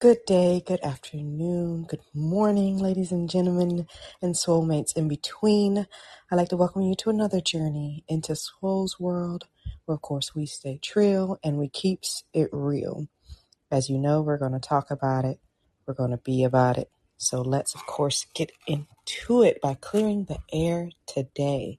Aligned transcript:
Good 0.00 0.24
day, 0.26 0.62
good 0.66 0.80
afternoon, 0.80 1.84
good 1.84 2.00
morning, 2.14 2.78
ladies 2.78 3.12
and 3.12 3.28
gentlemen, 3.28 3.86
and 4.22 4.34
soulmates 4.34 4.96
in 4.96 5.08
between. 5.08 5.86
I'd 6.30 6.36
like 6.36 6.48
to 6.48 6.56
welcome 6.56 6.80
you 6.80 6.94
to 7.00 7.10
another 7.10 7.42
journey 7.42 8.02
into 8.08 8.34
Soul's 8.34 8.98
world, 8.98 9.44
where, 9.84 9.96
of 9.96 10.00
course, 10.00 10.34
we 10.34 10.46
stay 10.46 10.78
trill 10.78 11.38
and 11.44 11.58
we 11.58 11.68
keeps 11.68 12.24
it 12.32 12.48
real. 12.50 13.08
As 13.70 13.90
you 13.90 13.98
know, 13.98 14.22
we're 14.22 14.38
going 14.38 14.52
to 14.52 14.58
talk 14.58 14.90
about 14.90 15.26
it, 15.26 15.38
we're 15.84 15.92
going 15.92 16.12
to 16.12 16.16
be 16.16 16.44
about 16.44 16.78
it. 16.78 16.90
So 17.18 17.42
let's, 17.42 17.74
of 17.74 17.84
course, 17.84 18.24
get 18.34 18.52
into 18.66 19.42
it 19.42 19.60
by 19.60 19.74
clearing 19.74 20.24
the 20.24 20.38
air 20.50 20.88
today. 21.06 21.78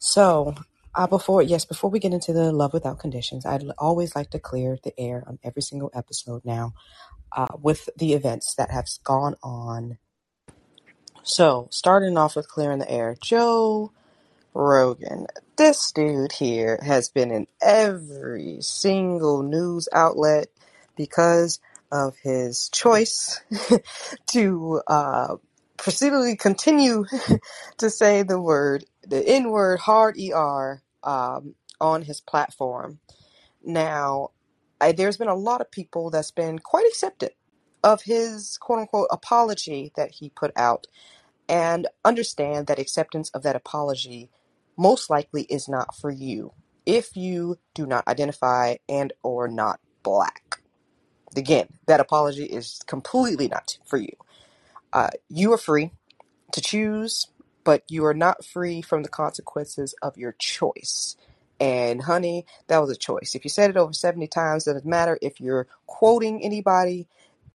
So, 0.00 0.56
uh, 0.96 1.06
before 1.06 1.42
yes, 1.42 1.64
before 1.64 1.90
we 1.90 2.00
get 2.00 2.12
into 2.12 2.32
the 2.32 2.50
love 2.50 2.72
without 2.72 2.98
conditions, 2.98 3.46
I'd 3.46 3.70
always 3.78 4.16
like 4.16 4.30
to 4.30 4.40
clear 4.40 4.78
the 4.82 4.98
air 4.98 5.22
on 5.28 5.38
every 5.44 5.62
single 5.62 5.92
episode 5.94 6.44
now 6.44 6.72
uh, 7.36 7.48
with 7.62 7.90
the 7.98 8.14
events 8.14 8.54
that 8.56 8.72
have 8.72 8.88
gone 9.04 9.36
on. 9.42 9.98
So, 11.24 11.68
starting 11.70 12.18
off 12.18 12.36
with 12.36 12.48
clearing 12.48 12.80
the 12.80 12.90
air, 12.90 13.16
Joe 13.22 13.92
Rogan. 14.54 15.28
This 15.56 15.92
dude 15.92 16.32
here 16.32 16.80
has 16.84 17.08
been 17.10 17.32
in 17.32 17.46
every 17.62 18.58
single 18.60 19.42
news 19.42 19.88
outlet 19.92 20.48
because 20.96 21.60
of 21.92 22.16
his 22.22 22.70
choice 22.70 23.40
to 24.28 24.82
uh, 24.86 25.36
proceedingly 25.78 26.36
continue 26.36 27.06
to 27.78 27.90
say 27.90 28.22
the 28.24 28.40
word, 28.40 28.86
the 29.06 29.26
N 29.26 29.50
word, 29.50 29.80
hard 29.80 30.18
ER, 30.18 30.82
um, 31.04 31.54
on 31.80 32.02
his 32.02 32.20
platform. 32.20 33.00
Now, 33.64 34.30
I, 34.80 34.92
there's 34.92 35.18
been 35.18 35.28
a 35.28 35.36
lot 35.36 35.62
of 35.62 35.70
people 35.72 36.10
that's 36.10 36.32
been 36.32 36.60
quite 36.60 36.86
accepted 36.88 37.32
of 37.84 38.02
his 38.02 38.58
quote 38.60 38.80
unquote 38.80 39.08
apology 39.12 39.92
that 39.96 40.12
he 40.12 40.30
put 40.30 40.52
out 40.56 40.86
and 41.48 41.88
understand 42.04 42.68
that 42.68 42.80
acceptance 42.80 43.30
of 43.30 43.44
that 43.44 43.56
apology 43.56 44.30
most 44.78 45.10
likely 45.10 45.44
is 45.44 45.68
not 45.68 45.96
for 45.96 46.10
you 46.10 46.52
if 46.86 47.16
you 47.16 47.58
do 47.74 47.86
not 47.86 48.08
identify 48.08 48.76
and 48.88 49.12
or 49.24 49.48
not 49.48 49.80
black. 50.04 50.62
Again, 51.36 51.68
that 51.86 52.00
apology 52.00 52.44
is 52.44 52.80
completely 52.86 53.48
not 53.48 53.78
for 53.86 53.98
you. 53.98 54.12
Uh, 54.92 55.10
you 55.28 55.52
are 55.52 55.58
free 55.58 55.92
to 56.52 56.60
choose, 56.60 57.26
but 57.64 57.82
you 57.88 58.04
are 58.06 58.14
not 58.14 58.44
free 58.44 58.82
from 58.82 59.02
the 59.02 59.08
consequences 59.08 59.94
of 60.02 60.16
your 60.18 60.32
choice. 60.38 61.16
And 61.60 62.02
honey, 62.02 62.46
that 62.68 62.78
was 62.78 62.90
a 62.90 62.96
choice. 62.96 63.34
If 63.34 63.44
you 63.44 63.50
said 63.50 63.70
it 63.70 63.76
over 63.76 63.92
70 63.92 64.26
times, 64.28 64.64
doesn't 64.64 64.86
matter 64.86 65.18
if 65.22 65.40
you're 65.40 65.66
quoting 65.86 66.42
anybody, 66.44 67.08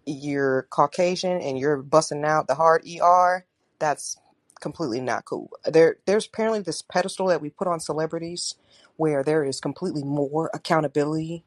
you're 0.06 0.64
Caucasian 0.72 1.42
and 1.42 1.60
you're 1.60 1.78
busting 1.78 2.26
out 2.26 2.48
the 2.48 2.56
hard 2.56 2.84
ER, 2.88 3.46
that's 3.80 4.18
completely 4.60 5.02
not 5.02 5.26
cool. 5.26 5.52
There 5.66 5.98
there's 6.06 6.28
apparently 6.28 6.62
this 6.62 6.82
pedestal 6.82 7.28
that 7.28 7.42
we 7.42 7.50
put 7.50 7.68
on 7.68 7.80
celebrities 7.80 8.56
where 8.98 9.24
there 9.24 9.44
is 9.44 9.60
completely 9.60 10.04
more 10.04 10.50
accountability 10.54 11.44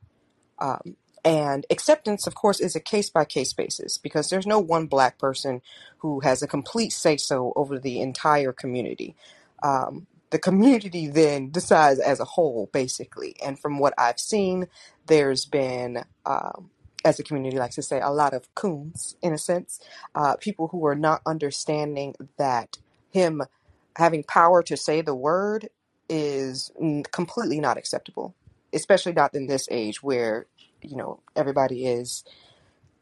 um, 0.60 0.96
and 1.24 1.66
acceptance, 1.70 2.28
of 2.28 2.36
course, 2.36 2.60
is 2.60 2.76
a 2.76 2.80
case 2.80 3.10
by 3.10 3.26
case 3.26 3.52
basis 3.54 3.98
because 3.98 4.30
there's 4.30 4.46
no 4.46 4.60
one 4.60 4.86
black 4.86 5.18
person 5.18 5.62
who 5.98 6.20
has 6.20 6.42
a 6.42 6.48
complete 6.48 6.92
say 6.92 7.18
so 7.18 7.52
over 7.56 7.80
the 7.80 8.00
entire 8.00 8.54
community. 8.54 9.16
Um, 9.64 10.06
the 10.34 10.40
community 10.40 11.08
then 11.08 11.50
decides 11.52 12.00
as 12.00 12.20
a 12.20 12.26
whole, 12.26 12.70
basically. 12.74 13.36
And 13.44 13.58
from 13.58 13.80
what 13.80 13.94
I've 13.98 14.20
seen, 14.20 14.68
there's 15.08 15.46
been, 15.46 16.04
um, 16.26 16.70
as 17.06 17.18
the 17.18 17.24
community 17.24 17.58
likes 17.58 17.76
to 17.76 17.82
say, 17.82 18.02
a 18.02 18.10
lot 18.12 18.34
of 18.34 18.54
coons, 18.56 19.16
in 19.22 19.32
a 19.34 19.38
sense, 19.38 19.80
uh, 20.16 20.36
people 20.36 20.68
who 20.68 20.86
are 20.86 20.96
not 20.96 21.22
understanding 21.26 22.16
that 22.38 22.78
him 23.12 23.42
having 23.96 24.24
power 24.24 24.62
to 24.64 24.76
say 24.76 25.02
the 25.02 25.16
word 25.16 25.70
is 26.10 26.72
n- 26.82 27.04
completely 27.12 27.60
not 27.60 27.78
acceptable, 27.78 28.36
especially 28.74 29.14
not 29.14 29.34
in 29.34 29.48
this 29.48 29.68
age 29.72 30.04
where, 30.04 30.46
you 30.82 30.96
know, 30.98 31.22
everybody 31.36 31.86
is 31.86 32.24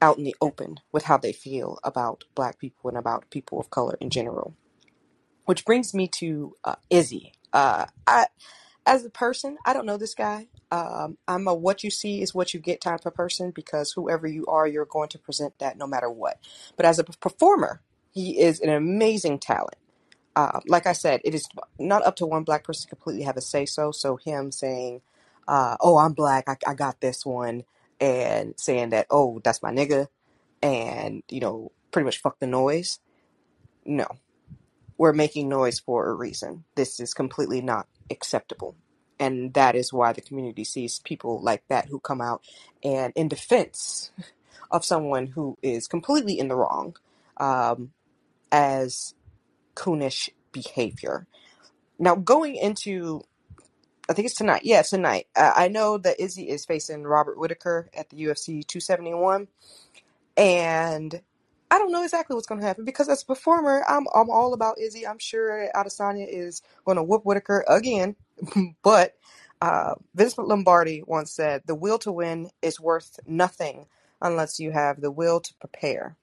out 0.03 0.19
in 0.19 0.25
the 0.25 0.37
open 0.41 0.81
with 0.92 1.04
how 1.04 1.19
they 1.19 1.32
feel 1.32 1.78
about 1.84 2.25
black 2.34 2.59
people 2.59 2.91
and 2.91 2.98
about 2.98 3.31
people 3.31 3.60
of 3.60 3.71
color 3.71 3.97
in 4.00 4.10
general. 4.10 4.54
Which 5.44 5.64
brings 5.64 5.94
me 5.94 6.08
to 6.08 6.56
uh, 6.64 6.76
Izzy. 6.91 7.32
Uh, 7.53 7.86
I, 8.06 8.26
as 8.86 9.04
a 9.04 9.10
person, 9.10 9.58
I 9.64 9.72
don't 9.72 9.86
know 9.86 9.97
this 9.97 10.14
guy. 10.14 10.48
Um, 10.70 11.19
I'm 11.28 11.47
a 11.48 11.54
what 11.54 11.84
you 11.84 11.91
see 11.91 12.22
is 12.22 12.34
what 12.34 12.54
you 12.54 12.60
get 12.60 12.80
type 12.80 13.06
of 13.06 13.14
person 13.14 13.50
because 13.50 13.92
whoever 13.92 14.26
you 14.26 14.47
are, 14.47 14.66
you're 14.66 14.86
going 14.86 15.08
to 15.10 15.19
present 15.19 15.58
that 15.58 15.76
no 15.76 15.86
matter 15.86 16.10
what. 16.10 16.38
But 16.76 16.86
as 16.86 16.98
a 16.98 17.04
performer, 17.04 17.82
he 18.10 18.41
is 18.41 18.60
an 18.60 18.70
amazing 18.70 19.38
talent. 19.38 19.76
Uh, 20.34 20.60
like 20.66 20.86
I 20.86 20.92
said, 20.92 21.20
it 21.25 21.34
is 21.34 21.47
not 21.78 22.04
up 22.04 22.16
to 22.16 22.26
one 22.26 22.44
black 22.44 22.64
person 22.64 22.82
to 22.88 22.94
completely 22.97 23.22
have 23.24 23.36
a 23.36 23.42
say 23.42 23.66
so. 23.66 23.92
So 23.92 24.16
him 24.16 24.50
saying, 24.50 25.03
uh, 25.47 25.76
"Oh, 25.80 25.98
I'm 25.98 26.14
black. 26.14 26.44
I, 26.48 26.56
I 26.66 26.74
got 26.74 27.00
this 27.00 27.26
one," 27.26 27.64
and 28.00 28.54
saying 28.59 28.91
that, 28.91 29.06
"Oh, 29.10 29.41
that's 29.44 29.62
my 29.62 29.70
nigga," 29.70 30.09
and 30.62 31.22
you 31.28 31.41
know, 31.41 31.72
pretty 31.91 32.06
much 32.06 32.20
fuck 32.22 32.38
the 32.38 32.47
noise. 32.47 32.98
No, 33.84 34.06
we're 35.02 35.12
making 35.12 35.48
noise 35.48 35.80
for 35.80 36.08
a 36.08 36.14
reason. 36.14 36.62
This 36.76 37.00
is 37.00 37.12
completely 37.12 37.60
not 37.60 37.88
acceptable. 38.08 38.76
And 39.18 39.52
that 39.54 39.74
is 39.74 39.92
why 39.92 40.12
the 40.12 40.20
community 40.20 40.62
sees 40.62 41.00
people 41.00 41.42
like 41.42 41.64
that 41.66 41.88
who 41.88 41.98
come 41.98 42.20
out 42.20 42.44
and, 42.84 43.12
in 43.16 43.26
defense 43.26 44.12
of 44.70 44.84
someone 44.84 45.26
who 45.26 45.58
is 45.60 45.88
completely 45.88 46.38
in 46.38 46.46
the 46.46 46.54
wrong, 46.54 46.94
um, 47.38 47.91
as 48.52 49.14
coonish 49.74 50.28
behavior. 50.52 51.26
Now, 51.98 52.14
going 52.14 52.54
into, 52.54 53.24
I 54.08 54.12
think 54.12 54.26
it's 54.26 54.36
tonight. 54.36 54.62
Yeah, 54.62 54.82
tonight. 54.82 55.26
Uh, 55.34 55.52
I 55.56 55.66
know 55.66 55.98
that 55.98 56.20
Izzy 56.20 56.48
is 56.48 56.64
facing 56.64 57.02
Robert 57.02 57.41
Whittaker 57.41 57.88
at 57.92 58.08
the 58.10 58.18
UFC 58.18 58.64
271, 58.64 59.48
and 60.36 61.20
I 61.72 61.78
don't 61.78 61.91
know 61.91 62.05
exactly 62.05 62.34
what's 62.34 62.47
going 62.47 62.60
to 62.60 62.66
happen 62.66 62.84
because 62.84 63.09
as 63.09 63.22
a 63.22 63.27
performer, 63.27 63.83
I'm 63.88 64.06
I'm 64.15 64.28
all 64.28 64.53
about 64.53 64.78
Izzy. 64.78 65.06
I'm 65.09 65.19
sure 65.19 65.71
Adesanya 65.75 66.27
is 66.28 66.60
going 66.84 66.99
to 66.99 67.03
whoop 67.03 67.25
Whittaker 67.25 67.65
again, 67.66 68.15
but 68.83 69.15
uh, 69.62 69.94
Lombardi 70.37 71.03
once 71.06 71.33
said, 71.33 71.62
"The 71.65 71.75
will 71.75 71.99
to 72.00 72.12
win 72.12 72.50
is 72.60 72.78
worth 72.78 73.19
nothing 73.27 73.87
unless 74.21 74.60
you 74.60 74.71
have 74.72 75.00
the 75.00 75.10
will 75.10 75.41
to 75.41 75.55
prepare." 75.60 76.19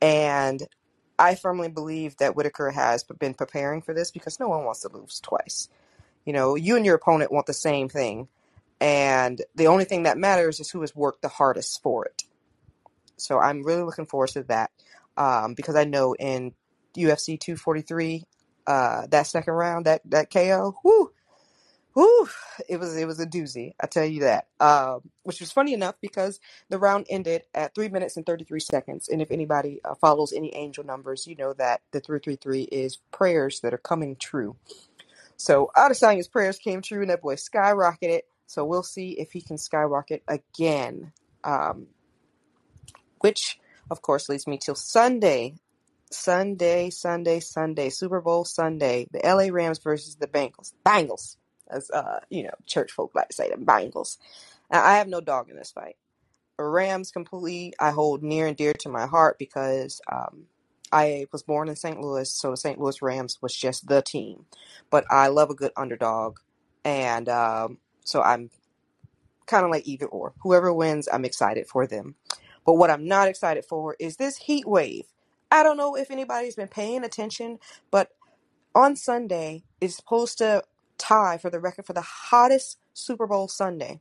And 0.00 0.60
I 1.16 1.36
firmly 1.36 1.68
believe 1.68 2.16
that 2.16 2.34
Whittaker 2.34 2.70
has 2.72 3.04
been 3.04 3.34
preparing 3.34 3.82
for 3.82 3.94
this 3.94 4.10
because 4.10 4.40
no 4.40 4.48
one 4.48 4.64
wants 4.64 4.80
to 4.80 4.88
lose 4.88 5.20
twice. 5.20 5.68
You 6.24 6.32
know, 6.32 6.56
you 6.56 6.76
and 6.76 6.84
your 6.84 6.96
opponent 6.96 7.30
want 7.32 7.46
the 7.46 7.54
same 7.54 7.88
thing, 7.88 8.26
and 8.80 9.40
the 9.54 9.68
only 9.68 9.84
thing 9.84 10.04
that 10.04 10.18
matters 10.18 10.58
is 10.58 10.70
who 10.70 10.80
has 10.80 10.96
worked 10.96 11.22
the 11.22 11.28
hardest 11.28 11.80
for 11.84 12.04
it. 12.06 12.24
So 13.22 13.38
I'm 13.40 13.64
really 13.64 13.82
looking 13.84 14.06
forward 14.06 14.30
to 14.30 14.44
that 14.44 14.70
um, 15.16 15.54
because 15.54 15.76
I 15.76 15.84
know 15.84 16.14
in 16.14 16.54
UFC 16.96 17.40
243, 17.40 18.24
uh, 18.66 19.06
that 19.10 19.28
second 19.28 19.54
round, 19.54 19.86
that 19.86 20.02
that 20.06 20.30
KO, 20.32 20.76
whoo, 20.84 21.12
whoo, 21.94 22.28
it 22.68 22.78
was 22.78 22.96
it 22.96 23.06
was 23.06 23.20
a 23.20 23.26
doozy. 23.26 23.74
I 23.80 23.86
tell 23.88 24.04
you 24.06 24.22
that. 24.22 24.46
Um, 24.60 25.10
which 25.24 25.40
was 25.40 25.52
funny 25.52 25.74
enough 25.74 25.96
because 26.02 26.40
the 26.70 26.78
round 26.78 27.06
ended 27.10 27.44
at 27.54 27.74
three 27.74 27.88
minutes 27.88 28.16
and 28.16 28.26
33 28.26 28.60
seconds. 28.60 29.08
And 29.08 29.22
if 29.22 29.30
anybody 29.30 29.80
uh, 29.84 29.94
follows 29.96 30.32
any 30.32 30.54
angel 30.54 30.84
numbers, 30.84 31.26
you 31.26 31.36
know 31.36 31.54
that 31.54 31.82
the 31.92 32.00
333 32.00 32.64
is 32.64 32.98
prayers 33.12 33.60
that 33.60 33.74
are 33.74 33.78
coming 33.78 34.16
true. 34.16 34.56
So 35.38 35.70
Adesanya's 35.76 36.28
prayers 36.28 36.58
came 36.58 36.82
true, 36.82 37.02
and 37.02 37.10
that 37.10 37.22
boy 37.22 37.36
skyrocketed. 37.36 38.22
So 38.46 38.64
we'll 38.66 38.84
see 38.84 39.12
if 39.20 39.32
he 39.32 39.42
can 39.42 39.58
skyrocket 39.58 40.24
again. 40.28 41.12
Um, 41.44 41.88
which, 43.22 43.60
of 43.90 44.02
course, 44.02 44.30
leads 44.30 44.48
me 44.48 44.58
to 44.60 44.76
Sunday. 44.76 45.56
Sunday, 46.10 46.90
Sunday, 46.90 47.40
Sunday, 47.40 47.90
Super 47.90 48.22
Bowl 48.22 48.44
Sunday. 48.46 49.08
The 49.12 49.20
LA 49.24 49.48
Rams 49.52 49.80
versus 49.80 50.16
the 50.16 50.28
Bengals. 50.28 50.74
Bengals, 50.86 51.36
as 51.70 51.90
uh, 51.90 52.20
you 52.30 52.44
know, 52.44 52.54
church 52.66 52.92
folk 52.92 53.12
like 53.14 53.30
to 53.30 53.34
say, 53.34 53.50
the 53.50 53.56
Bengals. 53.56 54.18
I 54.70 54.96
have 54.98 55.08
no 55.08 55.20
dog 55.22 55.50
in 55.50 55.56
this 55.56 55.72
fight. 55.72 55.96
Rams 56.58 57.10
completely 57.10 57.74
I 57.80 57.90
hold 57.90 58.22
near 58.22 58.46
and 58.46 58.56
dear 58.56 58.72
to 58.80 58.88
my 58.88 59.06
heart 59.06 59.38
because 59.38 60.00
um, 60.10 60.44
I 60.92 61.26
was 61.32 61.42
born 61.42 61.68
in 61.68 61.76
St. 61.76 62.00
Louis, 62.00 62.30
so 62.30 62.54
St. 62.54 62.80
Louis 62.80 63.02
Rams 63.02 63.38
was 63.42 63.56
just 63.56 63.88
the 63.88 64.02
team. 64.02 64.46
But 64.90 65.04
I 65.10 65.28
love 65.28 65.50
a 65.50 65.54
good 65.54 65.72
underdog, 65.76 66.38
and 66.84 67.28
um, 67.28 67.78
so 68.04 68.22
I'm 68.22 68.50
kind 69.46 69.64
of 69.64 69.70
like 69.70 69.86
either 69.86 70.06
or. 70.06 70.34
Whoever 70.42 70.72
wins, 70.72 71.08
I'm 71.12 71.24
excited 71.24 71.68
for 71.68 71.86
them. 71.86 72.16
But 72.66 72.74
what 72.74 72.90
I'm 72.90 73.06
not 73.06 73.28
excited 73.28 73.64
for 73.66 73.96
is 74.00 74.16
this 74.16 74.38
heat 74.38 74.66
wave. 74.66 75.06
I 75.50 75.62
don't 75.62 75.78
know 75.78 75.96
if 75.96 76.10
anybody's 76.10 76.56
been 76.56 76.68
paying 76.68 77.04
attention, 77.04 77.58
but 77.90 78.10
on 78.74 78.96
Sunday 78.96 79.64
is 79.80 79.96
supposed 79.96 80.38
to 80.38 80.64
tie 80.98 81.38
for 81.38 81.50
the 81.50 81.60
record 81.60 81.86
for 81.86 81.94
the 81.94 82.02
hottest 82.02 82.78
Super 82.94 83.26
Bowl 83.26 83.48
Sunday. 83.48 84.00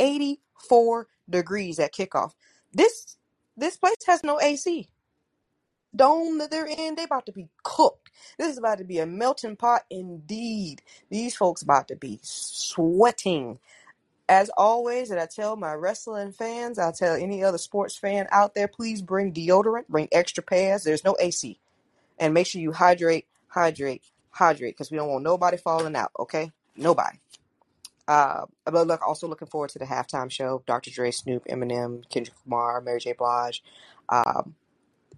84 0.00 1.08
degrees 1.28 1.78
at 1.78 1.94
kickoff. 1.94 2.32
This 2.72 3.16
This 3.56 3.76
place 3.78 3.96
has 4.06 4.24
no 4.24 4.40
AC. 4.40 4.88
Dome 5.96 6.38
that 6.38 6.50
they're 6.50 6.66
in, 6.66 6.94
they 6.96 7.04
about 7.04 7.26
to 7.26 7.32
be 7.32 7.48
cooked. 7.64 8.10
This 8.38 8.52
is 8.52 8.58
about 8.58 8.78
to 8.78 8.84
be 8.84 8.98
a 8.98 9.06
melting 9.06 9.56
pot 9.56 9.84
indeed. 9.90 10.82
These 11.10 11.36
folks 11.36 11.62
about 11.62 11.88
to 11.88 11.96
be 11.96 12.20
sweating. 12.22 13.58
As 14.28 14.50
always, 14.56 15.10
and 15.10 15.20
I 15.20 15.26
tell 15.26 15.54
my 15.56 15.72
wrestling 15.74 16.32
fans, 16.32 16.78
I 16.78 16.90
tell 16.90 17.14
any 17.14 17.44
other 17.44 17.58
sports 17.58 17.96
fan 17.96 18.26
out 18.32 18.54
there, 18.54 18.66
please 18.66 19.00
bring 19.00 19.32
deodorant, 19.32 19.86
bring 19.88 20.08
extra 20.10 20.42
pads. 20.42 20.82
There's 20.82 21.04
no 21.04 21.16
AC. 21.20 21.60
And 22.18 22.34
make 22.34 22.48
sure 22.48 22.60
you 22.60 22.72
hydrate, 22.72 23.26
hydrate, 23.48 24.02
hydrate, 24.30 24.74
because 24.74 24.90
we 24.90 24.96
don't 24.96 25.08
want 25.08 25.22
nobody 25.22 25.56
falling 25.56 25.94
out, 25.94 26.10
okay? 26.18 26.50
Nobody. 26.76 27.18
Uh, 28.08 28.46
but 28.64 28.86
look, 28.86 29.06
also 29.06 29.28
looking 29.28 29.48
forward 29.48 29.70
to 29.70 29.78
the 29.78 29.84
halftime 29.84 30.30
show. 30.30 30.62
Dr. 30.66 30.90
Dre, 30.90 31.10
Snoop, 31.10 31.46
Eminem, 31.46 32.08
Kendrick 32.08 32.36
Lamar, 32.44 32.80
Mary 32.80 33.00
J. 33.00 33.12
Blige. 33.12 33.62
Um, 34.08 34.54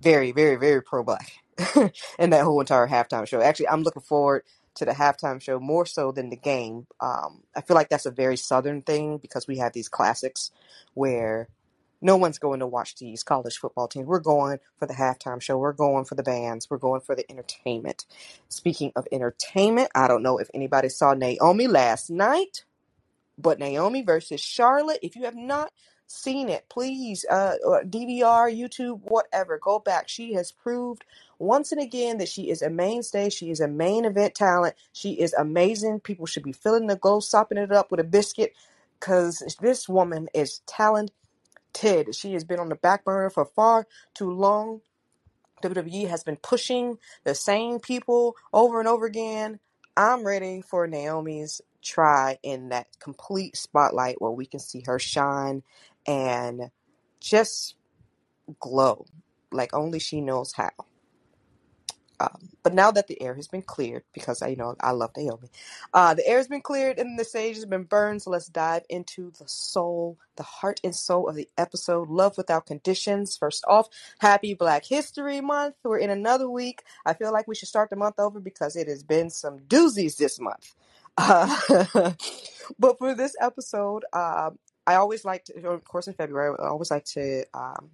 very, 0.00 0.32
very, 0.32 0.56
very 0.56 0.82
pro 0.82 1.02
black 1.02 1.32
in 2.18 2.30
that 2.30 2.44
whole 2.44 2.60
entire 2.60 2.86
halftime 2.86 3.26
show. 3.26 3.40
Actually, 3.40 3.68
I'm 3.68 3.82
looking 3.82 4.02
forward 4.02 4.44
to 4.78 4.84
the 4.84 4.92
halftime 4.92 5.40
show 5.40 5.60
more 5.60 5.86
so 5.86 6.12
than 6.12 6.30
the 6.30 6.36
game. 6.36 6.86
Um, 7.00 7.42
I 7.54 7.60
feel 7.60 7.74
like 7.74 7.88
that's 7.88 8.06
a 8.06 8.10
very 8.10 8.36
southern 8.36 8.82
thing 8.82 9.18
because 9.18 9.46
we 9.46 9.58
have 9.58 9.72
these 9.72 9.88
classics 9.88 10.50
where 10.94 11.48
no 12.00 12.16
one's 12.16 12.38
going 12.38 12.60
to 12.60 12.66
watch 12.66 12.96
these 12.96 13.22
college 13.22 13.58
football 13.58 13.88
teams. 13.88 14.06
We're 14.06 14.20
going 14.20 14.58
for 14.78 14.86
the 14.86 14.94
halftime 14.94 15.40
show. 15.40 15.58
We're 15.58 15.72
going 15.72 16.04
for 16.04 16.14
the 16.14 16.22
bands. 16.22 16.70
We're 16.70 16.78
going 16.78 17.00
for 17.00 17.14
the 17.14 17.28
entertainment. 17.30 18.04
Speaking 18.48 18.92
of 18.94 19.06
entertainment, 19.10 19.90
I 19.94 20.08
don't 20.08 20.22
know 20.22 20.38
if 20.38 20.48
anybody 20.54 20.88
saw 20.88 21.14
Naomi 21.14 21.66
last 21.66 22.10
night. 22.10 22.64
But 23.40 23.60
Naomi 23.60 24.02
versus 24.02 24.40
Charlotte, 24.40 24.98
if 25.02 25.14
you 25.14 25.24
have 25.24 25.36
not 25.36 25.72
seen 26.08 26.50
it, 26.50 26.66
please, 26.70 27.26
uh, 27.30 27.56
DVR, 27.84 28.52
YouTube, 28.56 29.02
whatever, 29.04 29.58
go 29.62 29.80
back. 29.80 30.08
She 30.08 30.34
has 30.34 30.52
proved 30.52 31.04
once 31.38 31.72
and 31.72 31.82
again 31.82 32.18
that 32.18 32.28
she 32.30 32.50
is 32.50 32.62
a 32.62 32.70
mainstay. 32.70 33.30
She 33.30 33.50
is 33.50 33.60
a 33.60 33.68
main 33.68 34.06
event 34.06 34.34
talent. 34.36 34.76
She 34.92 35.12
is 35.14 35.34
amazing. 35.34 36.00
People 36.00 36.26
should 36.26 36.44
be 36.44 36.52
filling 36.52 36.88
the 36.88 36.96
glow, 36.96 37.20
sopping 37.20 37.58
it 37.58 37.72
up 37.72 37.92
with 37.92 38.00
a 38.00 38.04
biscuit 38.04 38.54
because 39.00 39.40
this 39.60 39.88
woman 39.88 40.28
is 40.34 40.60
talented. 40.66 41.12
She 42.12 42.34
has 42.34 42.44
been 42.44 42.60
on 42.60 42.70
the 42.70 42.76
back 42.76 43.04
burner 43.04 43.30
for 43.30 43.46
far 43.46 43.86
too 44.14 44.32
long. 44.32 44.80
WWE 45.62 46.08
has 46.08 46.24
been 46.24 46.36
pushing 46.36 46.98
the 47.24 47.34
same 47.34 47.80
people 47.80 48.36
over 48.52 48.78
and 48.80 48.88
over 48.88 49.06
again. 49.06 49.60
I'm 49.96 50.24
ready 50.24 50.62
for 50.62 50.86
Naomi's 50.86 51.60
try 51.82 52.38
in 52.42 52.68
that 52.70 52.88
complete 53.00 53.56
spotlight 53.56 54.20
where 54.20 54.30
we 54.30 54.46
can 54.46 54.60
see 54.60 54.82
her 54.86 54.98
shine 54.98 55.62
and 56.08 56.72
just 57.20 57.76
glow 58.60 59.06
like 59.52 59.74
only 59.74 59.98
she 59.98 60.20
knows 60.20 60.52
how. 60.52 60.70
Um, 62.20 62.48
but 62.64 62.74
now 62.74 62.90
that 62.90 63.06
the 63.06 63.22
air 63.22 63.36
has 63.36 63.46
been 63.46 63.62
cleared, 63.62 64.02
because 64.12 64.42
I 64.42 64.48
you 64.48 64.56
know 64.56 64.74
I 64.80 64.90
love 64.90 65.12
Naomi, 65.16 65.50
uh, 65.94 66.14
the 66.14 66.26
air 66.26 66.38
has 66.38 66.48
been 66.48 66.62
cleared 66.62 66.98
and 66.98 67.16
the 67.16 67.24
sage 67.24 67.54
has 67.54 67.64
been 67.64 67.84
burned. 67.84 68.22
So 68.22 68.30
let's 68.30 68.48
dive 68.48 68.82
into 68.88 69.30
the 69.38 69.46
soul, 69.46 70.18
the 70.36 70.42
heart 70.42 70.80
and 70.82 70.94
soul 70.94 71.28
of 71.28 71.36
the 71.36 71.48
episode. 71.56 72.08
Love 72.08 72.36
without 72.36 72.66
conditions. 72.66 73.36
First 73.36 73.64
off, 73.68 73.88
happy 74.18 74.54
Black 74.54 74.84
History 74.84 75.40
Month. 75.40 75.76
We're 75.84 75.98
in 75.98 76.10
another 76.10 76.50
week. 76.50 76.82
I 77.06 77.14
feel 77.14 77.32
like 77.32 77.46
we 77.46 77.54
should 77.54 77.68
start 77.68 77.90
the 77.90 77.96
month 77.96 78.18
over 78.18 78.40
because 78.40 78.74
it 78.74 78.88
has 78.88 79.04
been 79.04 79.30
some 79.30 79.60
doozies 79.60 80.16
this 80.16 80.40
month. 80.40 80.74
Uh, 81.20 82.12
but 82.78 82.96
for 82.98 83.14
this 83.14 83.34
episode, 83.40 84.04
uh, 84.12 84.50
I 84.88 84.94
always 84.94 85.22
like 85.22 85.44
to, 85.44 85.68
of 85.68 85.84
course, 85.84 86.06
in 86.06 86.14
February, 86.14 86.56
I 86.58 86.68
always 86.68 86.90
like 86.90 87.04
to 87.12 87.44
um, 87.52 87.90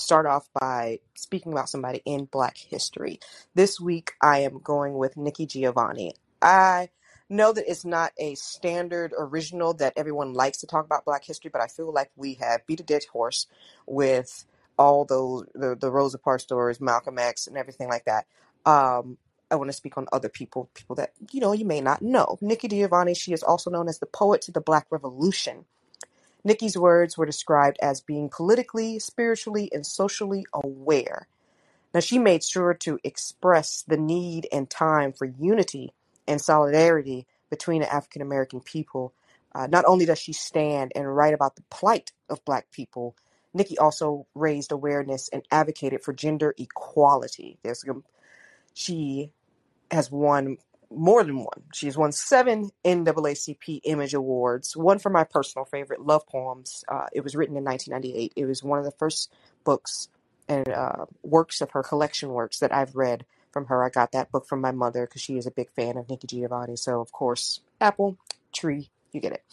start 0.00 0.26
off 0.26 0.48
by 0.52 0.98
speaking 1.14 1.52
about 1.52 1.68
somebody 1.68 2.02
in 2.04 2.24
Black 2.24 2.56
history. 2.56 3.20
This 3.54 3.78
week, 3.78 4.14
I 4.20 4.40
am 4.40 4.58
going 4.58 4.94
with 4.94 5.16
Nikki 5.16 5.46
Giovanni. 5.46 6.16
I 6.42 6.88
know 7.28 7.52
that 7.52 7.70
it's 7.70 7.84
not 7.84 8.14
a 8.18 8.34
standard 8.34 9.14
original 9.16 9.74
that 9.74 9.92
everyone 9.96 10.32
likes 10.32 10.58
to 10.58 10.66
talk 10.66 10.84
about 10.84 11.04
Black 11.04 11.24
history, 11.24 11.50
but 11.52 11.62
I 11.62 11.68
feel 11.68 11.92
like 11.92 12.10
we 12.16 12.34
have 12.40 12.66
beat 12.66 12.80
a 12.80 12.82
dead 12.82 13.04
horse 13.12 13.46
with 13.86 14.44
all 14.76 15.04
those 15.04 15.46
the, 15.54 15.76
the 15.76 15.88
Rosa 15.88 16.18
Parks 16.18 16.42
stories, 16.42 16.80
Malcolm 16.80 17.16
X, 17.16 17.46
and 17.46 17.56
everything 17.56 17.88
like 17.88 18.06
that. 18.06 18.26
Um, 18.66 19.18
I 19.52 19.54
want 19.54 19.68
to 19.68 19.72
speak 19.72 19.96
on 19.96 20.08
other 20.10 20.28
people, 20.28 20.68
people 20.74 20.96
that 20.96 21.12
you 21.30 21.38
know 21.40 21.52
you 21.52 21.64
may 21.64 21.80
not 21.80 22.02
know. 22.02 22.38
Nikki 22.40 22.66
Giovanni, 22.66 23.14
she 23.14 23.32
is 23.32 23.44
also 23.44 23.70
known 23.70 23.88
as 23.88 24.00
the 24.00 24.06
poet 24.06 24.42
to 24.42 24.50
the 24.50 24.60
Black 24.60 24.88
Revolution. 24.90 25.64
Nikki's 26.44 26.76
words 26.76 27.16
were 27.16 27.26
described 27.26 27.78
as 27.80 28.02
being 28.02 28.28
politically, 28.28 28.98
spiritually, 28.98 29.70
and 29.72 29.84
socially 29.86 30.44
aware. 30.52 31.26
Now, 31.94 32.00
she 32.00 32.18
made 32.18 32.44
sure 32.44 32.74
to 32.74 32.98
express 33.02 33.82
the 33.86 33.96
need 33.96 34.46
and 34.52 34.68
time 34.68 35.12
for 35.12 35.24
unity 35.24 35.94
and 36.26 36.40
solidarity 36.40 37.26
between 37.50 37.80
the 37.80 37.92
African 37.92 38.20
American 38.20 38.60
people. 38.60 39.14
Uh, 39.54 39.68
not 39.68 39.84
only 39.86 40.04
does 40.04 40.18
she 40.18 40.32
stand 40.32 40.92
and 40.94 41.14
write 41.16 41.34
about 41.34 41.56
the 41.56 41.62
plight 41.70 42.12
of 42.28 42.44
Black 42.44 42.70
people, 42.72 43.14
Nikki 43.54 43.78
also 43.78 44.26
raised 44.34 44.72
awareness 44.72 45.28
and 45.28 45.46
advocated 45.50 46.02
for 46.02 46.12
gender 46.12 46.54
equality. 46.58 47.58
There's 47.62 47.84
she 48.74 49.30
has 49.90 50.10
won 50.10 50.58
more 50.96 51.22
than 51.22 51.38
one. 51.38 51.62
She's 51.72 51.96
won 51.96 52.12
seven 52.12 52.70
NAACP 52.84 53.80
Image 53.84 54.14
Awards. 54.14 54.76
One 54.76 54.98
for 54.98 55.10
my 55.10 55.24
personal 55.24 55.64
favorite, 55.64 56.00
Love 56.00 56.26
Poems. 56.26 56.84
Uh, 56.88 57.06
it 57.12 57.22
was 57.22 57.34
written 57.34 57.56
in 57.56 57.64
1998. 57.64 58.32
It 58.36 58.46
was 58.46 58.62
one 58.62 58.78
of 58.78 58.84
the 58.84 58.92
first 58.92 59.32
books 59.64 60.08
and 60.48 60.68
uh, 60.68 61.06
works 61.22 61.60
of 61.60 61.70
her 61.72 61.82
collection 61.82 62.30
works 62.30 62.58
that 62.58 62.74
I've 62.74 62.94
read 62.94 63.24
from 63.52 63.66
her. 63.66 63.84
I 63.84 63.88
got 63.88 64.12
that 64.12 64.30
book 64.30 64.46
from 64.46 64.60
my 64.60 64.72
mother 64.72 65.06
because 65.06 65.22
she 65.22 65.36
is 65.36 65.46
a 65.46 65.50
big 65.50 65.70
fan 65.70 65.96
of 65.96 66.08
Nikki 66.08 66.26
Giovanni. 66.26 66.76
So, 66.76 67.00
of 67.00 67.12
course, 67.12 67.60
apple, 67.80 68.18
tree, 68.52 68.90
you 69.12 69.20
get 69.20 69.32
it. 69.32 69.44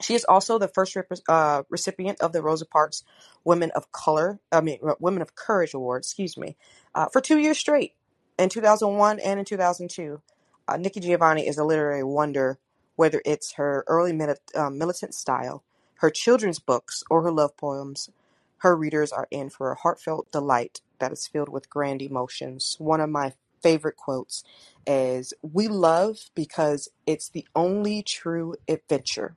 She 0.00 0.14
is 0.14 0.24
also 0.24 0.58
the 0.58 0.68
first 0.68 0.96
rep- 0.96 1.12
uh, 1.28 1.62
recipient 1.68 2.20
of 2.20 2.32
the 2.32 2.42
Rosa 2.42 2.66
Parks 2.66 3.04
Women 3.44 3.70
of 3.76 3.92
Color, 3.92 4.40
I 4.50 4.60
mean, 4.60 4.78
Women 4.98 5.22
of 5.22 5.34
Courage 5.34 5.74
Award, 5.74 6.02
excuse 6.02 6.36
me, 6.36 6.56
uh, 6.94 7.06
for 7.12 7.20
two 7.20 7.38
years 7.38 7.58
straight 7.58 7.94
in 8.38 8.48
2001 8.48 9.20
and 9.20 9.38
in 9.38 9.44
2002. 9.44 10.20
Uh, 10.68 10.76
Nikki 10.76 11.00
Giovanni 11.00 11.46
is 11.46 11.58
a 11.58 11.64
literary 11.64 12.04
wonder, 12.04 12.58
whether 12.96 13.22
it's 13.24 13.54
her 13.54 13.84
early 13.86 14.12
um, 14.54 14.78
militant 14.78 15.14
style, 15.14 15.64
her 15.96 16.10
children's 16.10 16.58
books, 16.58 17.02
or 17.10 17.22
her 17.22 17.32
love 17.32 17.56
poems. 17.56 18.10
Her 18.58 18.76
readers 18.76 19.12
are 19.12 19.28
in 19.30 19.50
for 19.50 19.72
a 19.72 19.76
heartfelt 19.76 20.30
delight 20.32 20.80
that 20.98 21.12
is 21.12 21.26
filled 21.26 21.48
with 21.48 21.70
grand 21.70 22.00
emotions. 22.02 22.76
One 22.78 23.00
of 23.00 23.10
my 23.10 23.34
favorite 23.62 23.96
quotes 23.96 24.44
is 24.86 25.34
We 25.42 25.68
love 25.68 26.30
because 26.34 26.88
it's 27.06 27.28
the 27.28 27.46
only 27.54 28.02
true 28.02 28.54
adventure. 28.68 29.36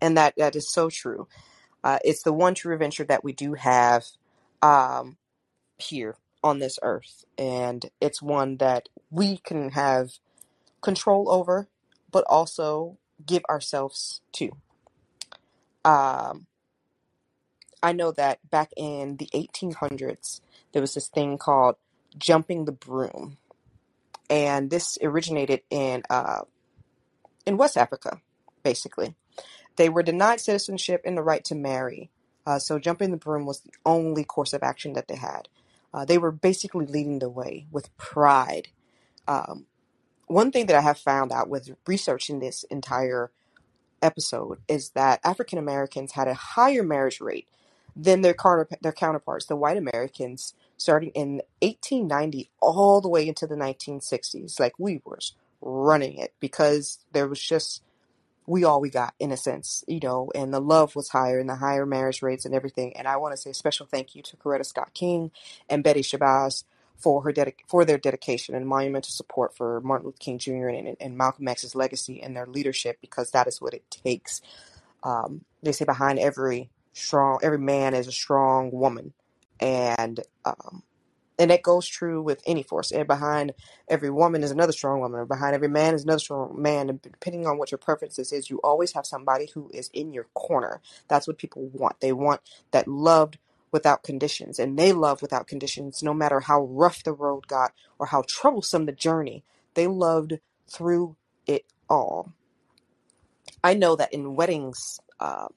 And 0.00 0.16
that, 0.16 0.34
that 0.36 0.56
is 0.56 0.72
so 0.72 0.90
true. 0.90 1.28
Uh, 1.84 1.98
it's 2.04 2.22
the 2.22 2.32
one 2.32 2.54
true 2.54 2.74
adventure 2.74 3.04
that 3.04 3.24
we 3.24 3.32
do 3.32 3.54
have 3.54 4.04
um, 4.62 5.16
here 5.78 6.16
on 6.42 6.58
this 6.58 6.78
earth. 6.82 7.24
And 7.38 7.90
it's 8.00 8.22
one 8.22 8.58
that 8.58 8.88
we 9.10 9.38
can 9.38 9.70
have 9.70 10.12
control 10.84 11.30
over, 11.30 11.68
but 12.12 12.24
also 12.28 12.98
give 13.26 13.44
ourselves 13.46 14.20
to. 14.32 14.50
Um, 15.84 16.46
I 17.82 17.92
know 17.92 18.12
that 18.12 18.38
back 18.50 18.70
in 18.76 19.16
the 19.16 19.28
1800s, 19.34 20.40
there 20.72 20.80
was 20.80 20.94
this 20.94 21.08
thing 21.08 21.38
called 21.38 21.76
jumping 22.16 22.64
the 22.64 22.72
broom. 22.72 23.38
And 24.30 24.70
this 24.70 24.96
originated 25.02 25.62
in 25.68 26.02
uh, 26.08 26.42
in 27.44 27.58
West 27.58 27.76
Africa, 27.76 28.20
basically. 28.62 29.14
They 29.76 29.88
were 29.88 30.02
denied 30.02 30.40
citizenship 30.40 31.02
and 31.04 31.16
the 31.16 31.22
right 31.22 31.44
to 31.44 31.54
marry. 31.54 32.10
Uh, 32.46 32.58
so 32.58 32.78
jumping 32.78 33.10
the 33.10 33.16
broom 33.16 33.44
was 33.44 33.60
the 33.60 33.72
only 33.84 34.24
course 34.24 34.52
of 34.52 34.62
action 34.62 34.94
that 34.94 35.08
they 35.08 35.16
had. 35.16 35.48
Uh, 35.92 36.04
they 36.04 36.18
were 36.18 36.32
basically 36.32 36.86
leading 36.86 37.18
the 37.18 37.28
way 37.28 37.66
with 37.70 37.94
pride. 37.96 38.68
Um, 39.28 39.66
one 40.26 40.50
thing 40.50 40.66
that 40.66 40.76
I 40.76 40.80
have 40.80 40.98
found 40.98 41.32
out 41.32 41.48
with 41.48 41.70
researching 41.86 42.40
this 42.40 42.64
entire 42.64 43.30
episode 44.02 44.58
is 44.68 44.90
that 44.90 45.20
African 45.24 45.58
Americans 45.58 46.12
had 46.12 46.28
a 46.28 46.34
higher 46.34 46.82
marriage 46.82 47.20
rate 47.20 47.48
than 47.96 48.22
their, 48.22 48.34
car- 48.34 48.68
their 48.82 48.92
counterparts, 48.92 49.46
the 49.46 49.56
white 49.56 49.76
Americans, 49.76 50.54
starting 50.76 51.10
in 51.10 51.42
1890 51.60 52.50
all 52.60 53.00
the 53.00 53.08
way 53.08 53.26
into 53.26 53.46
the 53.46 53.54
1960s. 53.54 54.58
Like 54.58 54.74
we 54.78 55.00
were 55.04 55.18
running 55.60 56.18
it 56.18 56.34
because 56.40 56.98
there 57.12 57.28
was 57.28 57.40
just 57.40 57.82
we 58.46 58.64
all 58.64 58.80
we 58.80 58.90
got 58.90 59.14
in 59.18 59.32
a 59.32 59.36
sense, 59.36 59.84
you 59.86 60.00
know, 60.02 60.30
and 60.34 60.52
the 60.52 60.60
love 60.60 60.94
was 60.94 61.08
higher 61.08 61.38
and 61.38 61.48
the 61.48 61.56
higher 61.56 61.86
marriage 61.86 62.20
rates 62.20 62.44
and 62.44 62.54
everything. 62.54 62.94
And 62.96 63.08
I 63.08 63.16
want 63.16 63.32
to 63.32 63.40
say 63.40 63.50
a 63.50 63.54
special 63.54 63.86
thank 63.86 64.14
you 64.14 64.22
to 64.22 64.36
Coretta 64.36 64.66
Scott 64.66 64.92
King 64.92 65.30
and 65.68 65.82
Betty 65.82 66.02
Shabazz 66.02 66.64
for 66.96 67.22
her 67.22 67.32
dedic- 67.32 67.66
for 67.68 67.84
their 67.84 67.98
dedication 67.98 68.54
and 68.54 68.66
monumental 68.66 69.10
support 69.10 69.56
for 69.56 69.80
Martin 69.80 70.06
Luther 70.06 70.18
King 70.18 70.38
Jr. 70.38 70.68
and, 70.68 70.96
and 71.00 71.16
Malcolm 71.16 71.48
X's 71.48 71.74
legacy 71.74 72.22
and 72.22 72.36
their 72.36 72.46
leadership 72.46 72.98
because 73.00 73.30
that 73.32 73.46
is 73.46 73.60
what 73.60 73.74
it 73.74 73.90
takes. 73.90 74.40
Um, 75.02 75.44
they 75.62 75.72
say 75.72 75.84
behind 75.84 76.18
every 76.18 76.70
strong. 76.92 77.38
Every 77.42 77.58
man 77.58 77.94
is 77.94 78.06
a 78.06 78.12
strong 78.12 78.70
woman, 78.70 79.12
and 79.60 80.20
um, 80.44 80.82
and 81.38 81.50
that 81.50 81.62
goes 81.62 81.86
true 81.86 82.22
with 82.22 82.40
any 82.46 82.62
force. 82.62 82.90
And 82.90 83.06
behind 83.06 83.52
every 83.88 84.10
woman 84.10 84.42
is 84.42 84.50
another 84.50 84.72
strong 84.72 85.00
woman, 85.00 85.20
or 85.20 85.26
behind 85.26 85.54
every 85.54 85.68
man 85.68 85.94
is 85.94 86.04
another 86.04 86.20
strong 86.20 86.60
man. 86.60 86.88
And 86.88 87.02
depending 87.02 87.46
on 87.46 87.58
what 87.58 87.70
your 87.70 87.78
preferences 87.78 88.32
is, 88.32 88.48
you 88.48 88.60
always 88.62 88.92
have 88.92 89.04
somebody 89.04 89.50
who 89.52 89.70
is 89.74 89.90
in 89.92 90.12
your 90.12 90.26
corner. 90.34 90.80
That's 91.08 91.26
what 91.26 91.38
people 91.38 91.68
want. 91.72 92.00
They 92.00 92.12
want 92.12 92.40
that 92.70 92.88
loved 92.88 93.38
without 93.74 94.04
conditions, 94.04 94.60
and 94.60 94.78
they 94.78 94.92
love 94.92 95.20
without 95.20 95.48
conditions, 95.48 96.00
no 96.00 96.14
matter 96.14 96.38
how 96.38 96.62
rough 96.62 97.02
the 97.02 97.12
road 97.12 97.48
got 97.48 97.72
or 97.98 98.06
how 98.06 98.22
troublesome 98.28 98.86
the 98.86 98.92
journey. 98.92 99.42
They 99.74 99.88
loved 99.88 100.34
through 100.68 101.16
it 101.44 101.64
all. 101.90 102.32
I 103.64 103.74
know 103.74 103.96
that 103.96 104.12
in 104.12 104.36
weddings, 104.36 105.00
uh, 105.18 105.48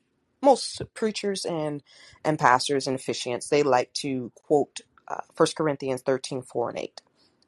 most 0.41 0.81
preachers 0.95 1.45
and 1.45 1.83
and 2.25 2.39
pastors 2.39 2.88
and 2.88 2.97
officiants 2.97 3.50
they 3.50 3.62
like 3.62 3.93
to 3.93 4.31
quote 4.33 4.81
uh, 5.07 5.21
1 5.36 5.50
Corinthians 5.55 6.01
13, 6.01 6.41
4 6.41 6.69
and 6.69 6.79
8. 6.79 7.01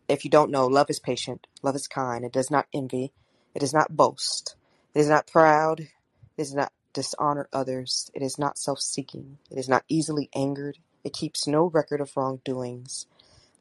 If 0.07 0.23
you 0.23 0.29
don't 0.29 0.51
know, 0.51 0.67
love 0.67 0.91
is 0.91 0.99
patient, 0.99 1.47
love 1.63 1.75
is 1.75 1.87
kind, 1.87 2.23
it 2.23 2.31
does 2.31 2.51
not 2.51 2.67
envy, 2.71 3.11
it 3.55 3.59
does 3.59 3.73
not 3.73 3.97
boast, 3.97 4.55
it 4.93 4.99
is 4.99 5.09
not 5.09 5.25
proud, 5.25 5.79
it 5.79 5.89
is 6.37 6.53
not 6.53 6.71
dishonor 6.93 7.49
others, 7.53 8.11
it 8.13 8.21
is 8.21 8.39
not 8.39 8.57
self 8.57 8.81
seeking, 8.81 9.39
it 9.51 9.57
is 9.57 9.69
not 9.69 9.85
easily 9.89 10.29
angered, 10.35 10.79
it 11.03 11.13
keeps 11.13 11.47
no 11.47 11.65
record 11.65 12.01
of 12.01 12.15
wrongdoings. 12.17 13.07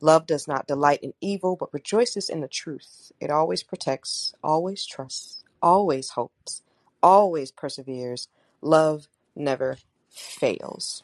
Love 0.01 0.27
does 0.27 0.49
not 0.49 0.69
delight 0.69 1.01
in 1.03 1.15
evil, 1.21 1.57
but 1.57 1.75
rejoices 1.75 2.31
in 2.31 2.41
the 2.41 2.49
truth. 2.49 3.13
It 3.21 3.31
always 3.31 3.65
protects, 3.65 4.35
always 4.45 4.87
trusts, 4.87 5.45
always 5.63 6.11
hopes, 6.11 6.63
always 7.03 7.51
perseveres. 7.51 8.29
Love 8.63 9.09
never 9.37 9.79
fails. 10.11 11.03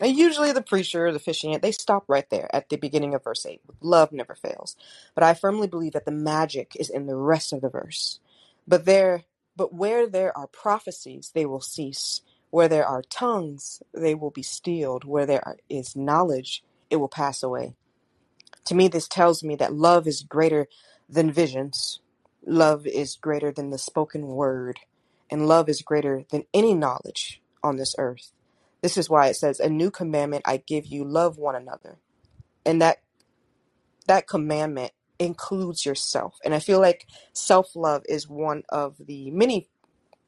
And 0.00 0.16
usually 0.16 0.52
the 0.52 0.62
preacher 0.62 1.06
or 1.06 1.12
the 1.12 1.16
officiant, 1.18 1.62
they 1.62 1.72
stop 1.72 2.04
right 2.08 2.28
there 2.30 2.54
at 2.54 2.68
the 2.68 2.76
beginning 2.76 3.14
of 3.14 3.24
verse 3.24 3.46
8. 3.46 3.60
Love 3.80 4.12
never 4.12 4.34
fails. 4.34 4.76
But 5.14 5.24
I 5.24 5.34
firmly 5.34 5.68
believe 5.68 5.92
that 5.92 6.06
the 6.06 6.12
magic 6.12 6.76
is 6.78 6.90
in 6.90 7.06
the 7.06 7.16
rest 7.16 7.52
of 7.52 7.62
the 7.62 7.70
verse. 7.70 8.20
But 8.68 8.86
there 8.86 9.24
but 9.60 9.74
where 9.74 10.08
there 10.08 10.36
are 10.38 10.48
prophecies, 10.48 11.32
they 11.36 11.46
will 11.46 11.62
cease. 11.62 12.22
Where 12.50 12.68
there 12.68 12.86
are 12.86 13.02
tongues, 13.04 13.82
they 13.94 14.16
will 14.16 14.32
be 14.32 14.42
stilled. 14.44 15.04
Where 15.04 15.26
there 15.26 15.46
are- 15.48 15.58
is 15.70 15.96
knowledge, 15.96 16.64
it 16.90 16.96
will 16.98 17.10
pass 17.10 17.44
away. 17.44 17.76
To 18.66 18.76
me, 18.76 18.88
this 18.88 19.08
tells 19.08 19.44
me 19.44 19.56
that 19.56 19.74
love 19.74 20.06
is 20.08 20.22
greater 20.22 20.68
than 21.08 21.32
visions. 21.32 22.00
Love 22.46 22.86
is 22.86 23.16
greater 23.16 23.52
than 23.52 23.70
the 23.70 23.78
spoken 23.78 24.28
word. 24.28 24.80
And 25.30 25.48
love 25.48 25.68
is 25.70 25.82
greater 25.82 26.24
than 26.30 26.46
any 26.54 26.74
knowledge 26.74 27.42
on 27.64 27.76
this 27.76 27.96
earth. 27.98 28.32
This 28.82 28.98
is 28.98 29.10
why 29.10 29.28
it 29.28 29.36
says, 29.36 29.60
A 29.60 29.70
new 29.70 29.90
commandment 29.90 30.44
I 30.46 30.58
give 30.58 30.86
you, 30.86 31.04
love 31.04 31.38
one 31.38 31.56
another. 31.56 31.98
And 32.66 32.82
that 32.82 33.02
that 34.06 34.28
commandment 34.28 34.92
includes 35.20 35.86
yourself. 35.86 36.38
And 36.44 36.54
I 36.54 36.60
feel 36.60 36.80
like 36.80 37.06
self 37.34 37.76
love 37.76 38.04
is 38.08 38.28
one 38.28 38.64
of 38.70 38.96
the 39.06 39.30
many 39.32 39.68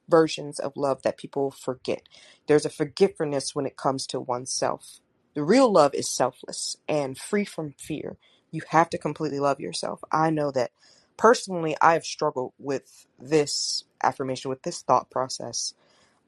versions 0.08 0.58
of 0.58 0.74
love 0.76 1.02
that 1.02 1.18
people 1.18 1.50
forget. 1.50 2.02
There's 2.46 2.66
a 2.66 2.70
forgiveness 2.70 3.54
when 3.54 3.66
it 3.66 3.76
comes 3.76 4.06
to 4.08 4.20
oneself. 4.20 5.00
The 5.34 5.42
real 5.44 5.72
love 5.72 5.94
is 5.94 6.08
selfless 6.10 6.76
and 6.88 7.18
free 7.18 7.44
from 7.44 7.74
fear. 7.78 8.18
You 8.50 8.62
have 8.70 8.90
to 8.90 8.98
completely 8.98 9.40
love 9.40 9.60
yourself. 9.60 10.02
I 10.12 10.30
know 10.30 10.50
that 10.52 10.72
personally, 11.16 11.76
I've 11.82 12.04
struggled 12.06 12.52
with 12.58 13.06
this 13.20 13.84
affirmation, 14.02 14.50
with 14.50 14.62
this 14.62 14.82
thought 14.82 15.10
process 15.10 15.74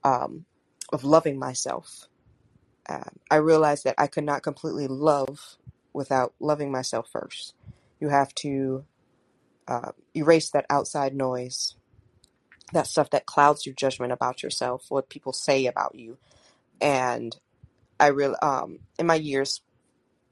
um, 0.04 0.46
of 0.92 1.04
loving 1.04 1.38
myself. 1.38 2.08
Um, 2.88 3.18
I 3.30 3.36
realized 3.36 3.84
that 3.84 3.96
I 3.98 4.08
could 4.08 4.24
not 4.24 4.42
completely 4.42 4.88
love 4.88 5.56
without 5.94 6.34
loving 6.40 6.72
myself 6.72 7.08
first. 7.12 7.54
You 8.04 8.10
have 8.10 8.34
to 8.36 8.84
uh, 9.68 9.92
erase 10.16 10.50
that 10.50 10.66
outside 10.70 11.14
noise, 11.16 11.76
that 12.72 12.86
stuff 12.86 13.10
that 13.10 13.26
clouds 13.26 13.66
your 13.66 13.74
judgment 13.74 14.12
about 14.12 14.42
yourself, 14.42 14.86
what 14.90 15.08
people 15.10 15.32
say 15.32 15.66
about 15.66 15.94
you. 15.94 16.18
And 16.80 17.36
I 18.00 18.08
real 18.08 18.36
um, 18.42 18.80
in 18.98 19.06
my 19.06 19.16
years, 19.16 19.62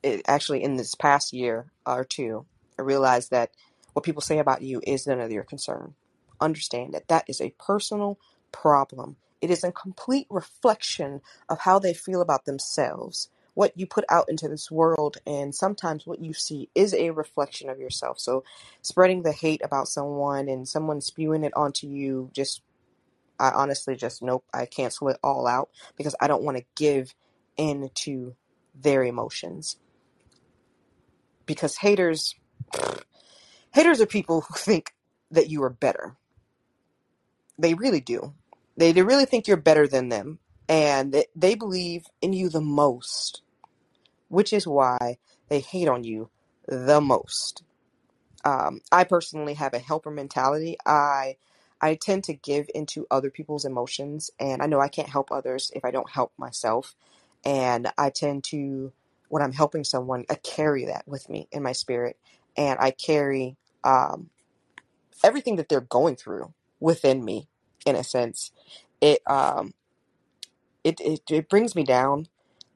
it, 0.02 0.22
actually 0.26 0.62
in 0.62 0.76
this 0.76 0.94
past 0.94 1.32
year 1.32 1.72
or 1.86 2.04
two, 2.04 2.46
I 2.78 2.82
realized 2.82 3.30
that 3.32 3.52
what 3.94 4.04
people 4.04 4.22
say 4.22 4.38
about 4.38 4.62
you 4.62 4.82
is 4.86 5.06
none 5.06 5.20
of 5.20 5.32
your 5.32 5.44
concern. 5.44 5.94
Understand 6.40 6.94
that 6.94 7.08
that 7.08 7.24
is 7.28 7.40
a 7.40 7.54
personal 7.58 8.18
problem. 8.52 9.16
It 9.40 9.50
is 9.50 9.64
a 9.64 9.72
complete 9.72 10.28
reflection 10.30 11.22
of 11.48 11.60
how 11.60 11.78
they 11.78 11.94
feel 11.94 12.22
about 12.22 12.46
themselves. 12.46 13.30
What 13.54 13.72
you 13.76 13.86
put 13.86 14.04
out 14.08 14.28
into 14.28 14.48
this 14.48 14.70
world, 14.70 15.18
and 15.26 15.54
sometimes 15.54 16.06
what 16.06 16.20
you 16.20 16.32
see 16.32 16.70
is 16.74 16.94
a 16.94 17.10
reflection 17.10 17.68
of 17.68 17.78
yourself. 17.78 18.18
So, 18.18 18.44
spreading 18.80 19.22
the 19.22 19.32
hate 19.32 19.60
about 19.62 19.88
someone 19.88 20.48
and 20.48 20.66
someone 20.66 21.00
spewing 21.02 21.44
it 21.44 21.52
onto 21.54 21.86
you, 21.86 22.30
just 22.32 22.62
I 23.38 23.50
honestly 23.50 23.96
just 23.96 24.22
nope, 24.22 24.44
I 24.54 24.66
cancel 24.66 25.08
it 25.08 25.18
all 25.22 25.46
out 25.46 25.70
because 25.96 26.14
I 26.20 26.28
don't 26.28 26.44
want 26.44 26.58
to 26.58 26.64
give 26.76 27.14
in 27.56 27.90
to 27.94 28.34
their 28.74 29.04
emotions. 29.04 29.76
Because 31.44 31.76
haters 31.76 32.34
haters 33.72 34.00
are 34.00 34.06
people 34.06 34.42
who 34.42 34.54
think 34.54 34.94
that 35.30 35.50
you 35.50 35.62
are 35.64 35.70
better. 35.70 36.16
They 37.58 37.74
really 37.74 38.00
do. 38.00 38.34
They, 38.76 38.92
they 38.92 39.02
really 39.02 39.26
think 39.26 39.46
you're 39.46 39.56
better 39.56 39.86
than 39.86 40.08
them. 40.08 40.38
And 40.72 41.12
they, 41.12 41.26
believe 41.54 42.06
in 42.22 42.32
you 42.32 42.48
the 42.48 42.62
most, 42.62 43.42
which 44.28 44.54
is 44.54 44.66
why 44.66 45.18
they 45.48 45.60
hate 45.60 45.86
on 45.88 46.02
you 46.04 46.30
the 46.66 47.00
most. 47.02 47.62
Um, 48.44 48.80
I 48.90 49.04
personally 49.04 49.54
have 49.54 49.74
a 49.74 49.78
helper 49.78 50.10
mentality. 50.10 50.78
I 50.86 51.36
I 51.82 51.96
tend 51.96 52.24
to 52.24 52.34
give 52.34 52.68
into 52.74 53.06
other 53.10 53.30
people's 53.30 53.66
emotions, 53.66 54.30
and 54.40 54.62
I 54.62 54.66
know 54.66 54.80
I 54.80 54.88
can't 54.88 55.10
help 55.10 55.30
others 55.30 55.70
if 55.74 55.84
I 55.84 55.90
don't 55.90 56.10
help 56.10 56.32
myself. 56.38 56.96
And 57.44 57.90
I 57.98 58.10
tend 58.10 58.44
to, 58.44 58.92
when 59.28 59.42
I'm 59.42 59.52
helping 59.52 59.84
someone, 59.84 60.24
I 60.30 60.36
carry 60.36 60.86
that 60.86 61.06
with 61.06 61.28
me 61.28 61.48
in 61.52 61.62
my 61.62 61.72
spirit, 61.72 62.16
and 62.56 62.78
I 62.80 62.92
carry 62.92 63.56
um, 63.84 64.30
everything 65.24 65.56
that 65.56 65.68
they're 65.68 65.80
going 65.82 66.16
through 66.16 66.54
within 66.80 67.24
me, 67.24 67.48
in 67.86 67.96
a 67.96 68.04
sense. 68.04 68.52
It 69.00 69.20
um 69.28 69.74
it 70.84 71.00
it, 71.00 71.22
it 71.30 71.48
brings 71.50 71.74
me 71.76 71.84
down, 71.84 72.28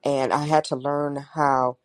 and 0.05 0.33
I 0.33 0.47
had 0.47 0.65
to 0.67 0.77
learn 0.77 1.17
how 1.35 1.79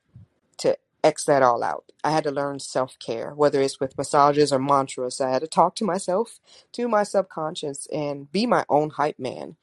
to 0.60 0.78
X 1.04 1.26
that 1.26 1.44
all 1.44 1.64
out. 1.64 1.86
I 2.04 2.12
had 2.12 2.26
to 2.26 2.32
learn 2.32 2.60
self 2.60 2.98
care, 3.00 3.34
whether 3.36 3.62
it's 3.62 3.80
with 3.82 3.98
massages 3.98 4.54
or 4.54 4.60
mantras. 4.60 5.22
I 5.22 5.32
had 5.32 5.42
to 5.44 5.50
talk 5.50 5.76
to 5.78 5.86
myself, 5.86 6.40
to 6.74 6.88
my 6.90 7.04
subconscious, 7.04 7.88
and 7.94 8.32
be 8.32 8.48
my 8.48 8.66
own 8.70 8.92
hype 8.92 9.20
man 9.20 9.58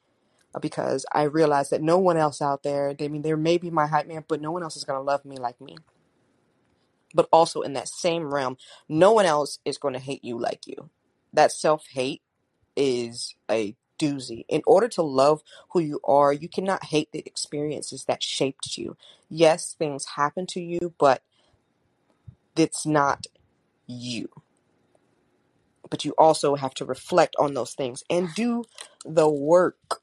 uh, 0.55 0.61
because 0.61 1.07
I 1.13 1.25
realized 1.25 1.73
that 1.73 1.83
no 1.83 1.99
one 1.99 2.19
else 2.19 2.43
out 2.43 2.65
there, 2.65 2.95
I 3.01 3.09
mean, 3.09 3.23
there 3.23 3.39
may 3.39 3.59
be 3.59 3.71
my 3.71 3.89
hype 3.89 4.09
man, 4.09 4.25
but 4.29 4.43
no 4.43 4.53
one 4.53 4.65
else 4.65 4.77
is 4.77 4.85
going 4.85 4.99
to 4.99 5.05
love 5.05 5.25
me 5.27 5.39
like 5.39 5.61
me. 5.61 5.77
But 7.15 7.29
also 7.33 7.63
in 7.63 7.75
that 7.75 7.89
same 7.89 8.35
realm, 8.35 8.59
no 8.89 9.13
one 9.13 9.27
else 9.27 9.61
is 9.65 9.79
going 9.79 9.95
to 9.95 10.01
hate 10.01 10.25
you 10.25 10.39
like 10.39 10.67
you. 10.67 10.91
That 11.33 11.53
self 11.53 11.87
hate 11.89 12.23
is 12.77 13.35
a 13.51 13.77
doozy. 13.99 14.45
In 14.49 14.63
order 14.67 14.89
to 14.89 15.03
love 15.03 15.43
who 15.71 15.81
you 15.81 16.01
are, 16.05 16.33
you 16.33 16.49
cannot 16.49 16.87
hate 16.87 17.11
the 17.13 17.23
experiences 17.27 18.05
that 18.05 18.23
shaped 18.23 18.77
you. 18.77 18.97
Yes, 19.29 19.75
things 19.75 20.07
happen 20.17 20.47
to 20.49 20.61
you, 20.61 20.95
but 20.99 21.23
it's 22.57 22.87
not 22.87 23.27
you. 23.87 24.29
But 25.91 26.05
you 26.05 26.15
also 26.19 26.55
have 26.57 26.75
to 26.75 26.85
reflect 26.85 27.35
on 27.39 27.55
those 27.55 27.75
things 27.75 28.03
and 28.11 28.35
do 28.35 28.65
the 29.05 29.29
work. 29.29 30.01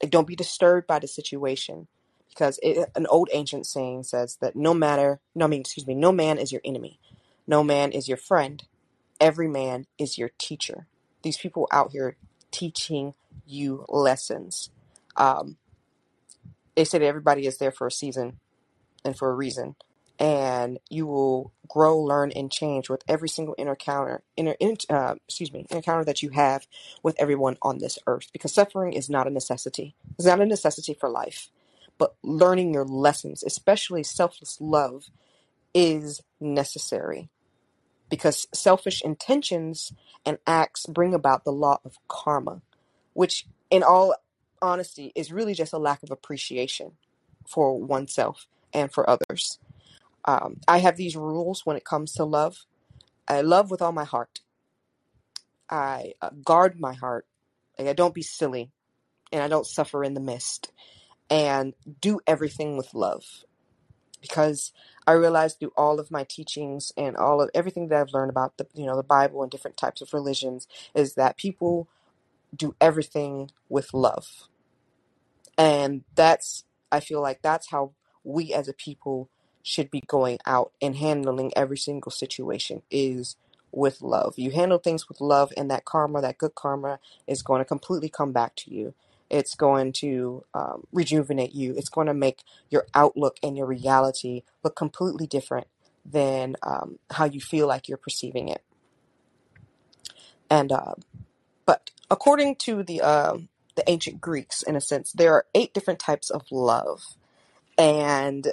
Don't 0.00 0.26
be 0.26 0.36
disturbed 0.36 0.86
by 0.86 0.98
the 0.98 1.08
situation 1.08 1.88
because 2.28 2.58
it, 2.62 2.90
an 2.94 3.06
old 3.06 3.28
ancient 3.32 3.66
saying 3.66 4.04
says 4.04 4.38
that 4.40 4.56
no 4.56 4.72
matter, 4.72 5.20
no, 5.34 5.44
I 5.44 5.48
mean, 5.48 5.60
excuse 5.60 5.86
me, 5.86 5.94
no 5.94 6.12
man 6.12 6.38
is 6.38 6.52
your 6.52 6.62
enemy, 6.64 6.98
no 7.46 7.62
man 7.62 7.92
is 7.92 8.08
your 8.08 8.16
friend, 8.16 8.62
every 9.20 9.48
man 9.48 9.86
is 9.98 10.16
your 10.16 10.30
teacher. 10.38 10.86
These 11.22 11.36
people 11.36 11.68
out 11.70 11.92
here 11.92 12.16
teaching 12.50 13.14
you 13.46 13.84
lessons. 13.88 14.70
Um, 15.16 15.56
they 16.76 16.84
say 16.84 16.98
that 16.98 17.06
everybody 17.06 17.46
is 17.46 17.58
there 17.58 17.72
for 17.72 17.86
a 17.86 17.92
season 17.92 18.38
and 19.04 19.16
for 19.16 19.30
a 19.30 19.34
reason. 19.34 19.76
And 20.18 20.78
you 20.90 21.06
will 21.06 21.52
grow, 21.66 21.98
learn, 21.98 22.30
and 22.32 22.52
change 22.52 22.90
with 22.90 23.02
every 23.08 23.28
single 23.28 23.54
encounter, 23.54 24.22
uh, 24.38 25.14
excuse 25.26 25.52
me, 25.52 25.64
encounter 25.70 26.04
that 26.04 26.22
you 26.22 26.28
have 26.30 26.66
with 27.02 27.16
everyone 27.18 27.56
on 27.62 27.78
this 27.78 27.98
earth. 28.06 28.28
Because 28.32 28.52
suffering 28.52 28.92
is 28.92 29.08
not 29.08 29.26
a 29.26 29.30
necessity. 29.30 29.94
It's 30.18 30.26
not 30.26 30.40
a 30.40 30.46
necessity 30.46 30.92
for 30.92 31.08
life. 31.08 31.48
But 31.96 32.16
learning 32.22 32.74
your 32.74 32.84
lessons, 32.84 33.42
especially 33.42 34.02
selfless 34.02 34.58
love, 34.60 35.06
is 35.72 36.22
necessary. 36.38 37.30
Because 38.10 38.48
selfish 38.52 39.02
intentions 39.02 39.92
and 40.26 40.38
acts 40.46 40.86
bring 40.86 41.14
about 41.14 41.44
the 41.44 41.52
law 41.52 41.80
of 41.84 41.96
karma, 42.08 42.62
which 43.14 43.46
in 43.70 43.82
all 43.82 44.14
honesty 44.62 45.12
is 45.14 45.32
really 45.32 45.54
just 45.54 45.72
a 45.72 45.78
lack 45.78 46.02
of 46.02 46.10
appreciation 46.10 46.92
for 47.48 47.78
oneself 47.80 48.46
and 48.74 48.92
for 48.92 49.08
others. 49.08 49.58
Um, 50.24 50.58
I 50.68 50.78
have 50.78 50.96
these 50.96 51.16
rules 51.16 51.64
when 51.64 51.76
it 51.76 51.84
comes 51.84 52.12
to 52.14 52.24
love. 52.24 52.66
I 53.28 53.40
love 53.42 53.70
with 53.70 53.82
all 53.82 53.92
my 53.92 54.04
heart. 54.04 54.40
I 55.70 56.14
uh, 56.20 56.30
guard 56.44 56.80
my 56.80 56.94
heart. 56.94 57.26
Like 57.78 57.88
I 57.88 57.92
don't 57.92 58.14
be 58.14 58.22
silly, 58.22 58.70
and 59.32 59.42
I 59.42 59.48
don't 59.48 59.66
suffer 59.66 60.04
in 60.04 60.14
the 60.14 60.20
mist. 60.20 60.72
And 61.30 61.74
do 62.00 62.20
everything 62.26 62.76
with 62.76 62.92
love, 62.92 63.24
because 64.20 64.72
I 65.06 65.12
realized 65.12 65.60
through 65.60 65.72
all 65.76 66.00
of 66.00 66.10
my 66.10 66.24
teachings 66.24 66.92
and 66.96 67.16
all 67.16 67.42
of 67.42 67.50
everything 67.54 67.88
that 67.88 68.00
I've 68.00 68.14
learned 68.14 68.30
about 68.30 68.58
the 68.58 68.66
you 68.74 68.86
know 68.86 68.96
the 68.96 69.02
Bible 69.04 69.42
and 69.42 69.50
different 69.50 69.76
types 69.76 70.02
of 70.02 70.14
religions 70.14 70.68
is 70.94 71.14
that 71.14 71.36
people 71.38 71.88
do 72.56 72.74
everything 72.80 73.50
with 73.68 73.94
love 73.94 74.44
And 75.56 76.04
that's, 76.14 76.64
I 76.90 77.00
feel 77.00 77.20
like 77.20 77.42
that's 77.42 77.70
how 77.70 77.92
we 78.24 78.52
as 78.52 78.68
a 78.68 78.72
people 78.72 79.28
should 79.62 79.90
be 79.90 80.00
going 80.06 80.38
out 80.46 80.72
and 80.82 80.96
handling 80.96 81.52
every 81.56 81.78
single 81.78 82.12
situation 82.12 82.82
is 82.90 83.36
with 83.72 84.00
love. 84.02 84.34
You 84.38 84.50
handle 84.50 84.78
things 84.78 85.08
with 85.08 85.20
love, 85.20 85.52
and 85.56 85.70
that 85.70 85.84
karma, 85.84 86.20
that 86.20 86.38
good 86.38 86.54
karma, 86.54 86.98
is 87.26 87.42
going 87.42 87.60
to 87.60 87.64
completely 87.64 88.08
come 88.08 88.32
back 88.32 88.54
to 88.56 88.74
you. 88.74 88.94
It's 89.30 89.54
going 89.56 89.92
to 89.94 90.44
um, 90.54 90.86
rejuvenate 90.92 91.54
you. 91.54 91.74
It's 91.76 91.90
going 91.90 92.08
to 92.08 92.14
make 92.14 92.44
your 92.70 92.86
outlook 92.94 93.38
and 93.42 93.56
your 93.56 93.66
reality 93.66 94.42
look 94.64 94.76
completely 94.76 95.26
different 95.28 95.68
than 96.04 96.56
um, 96.62 96.98
how 97.12 97.26
you 97.26 97.40
feel 97.40 97.68
like 97.68 97.88
you're 97.88 97.98
perceiving 97.98 98.48
it. 98.48 98.62
And 100.50 100.72
uh, 100.72 100.94
but 101.66 101.90
according 102.10 102.56
to 102.56 102.82
the 102.82 103.00
um 103.02 103.48
the 103.76 103.88
ancient 103.90 104.20
Greeks, 104.20 104.62
in 104.62 104.76
a 104.76 104.80
sense, 104.80 105.12
there 105.12 105.32
are 105.34 105.46
eight 105.54 105.74
different 105.74 106.00
types 106.00 106.30
of 106.30 106.44
love. 106.52 107.02
And 107.78 108.48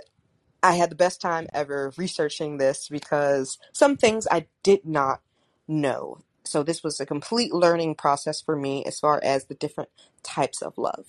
I 0.64 0.76
had 0.76 0.92
the 0.92 0.96
best 0.96 1.22
time 1.22 1.48
ever 1.54 1.94
researching 1.98 2.58
this 2.58 2.90
because 2.90 3.58
some 3.74 3.98
things 3.98 4.28
I 4.32 4.48
did 4.64 4.86
not 4.86 5.22
know. 5.68 6.20
So 6.50 6.64
this 6.64 6.84
was 6.84 7.00
a 7.00 7.06
complete 7.06 7.54
learning 7.54 7.96
process 7.96 8.42
for 8.42 8.56
me 8.56 8.84
as 8.86 9.00
far 9.00 9.20
as 9.24 9.46
the 9.46 9.56
different 9.56 9.90
types 10.24 10.62
of 10.62 10.78
love. 10.78 11.06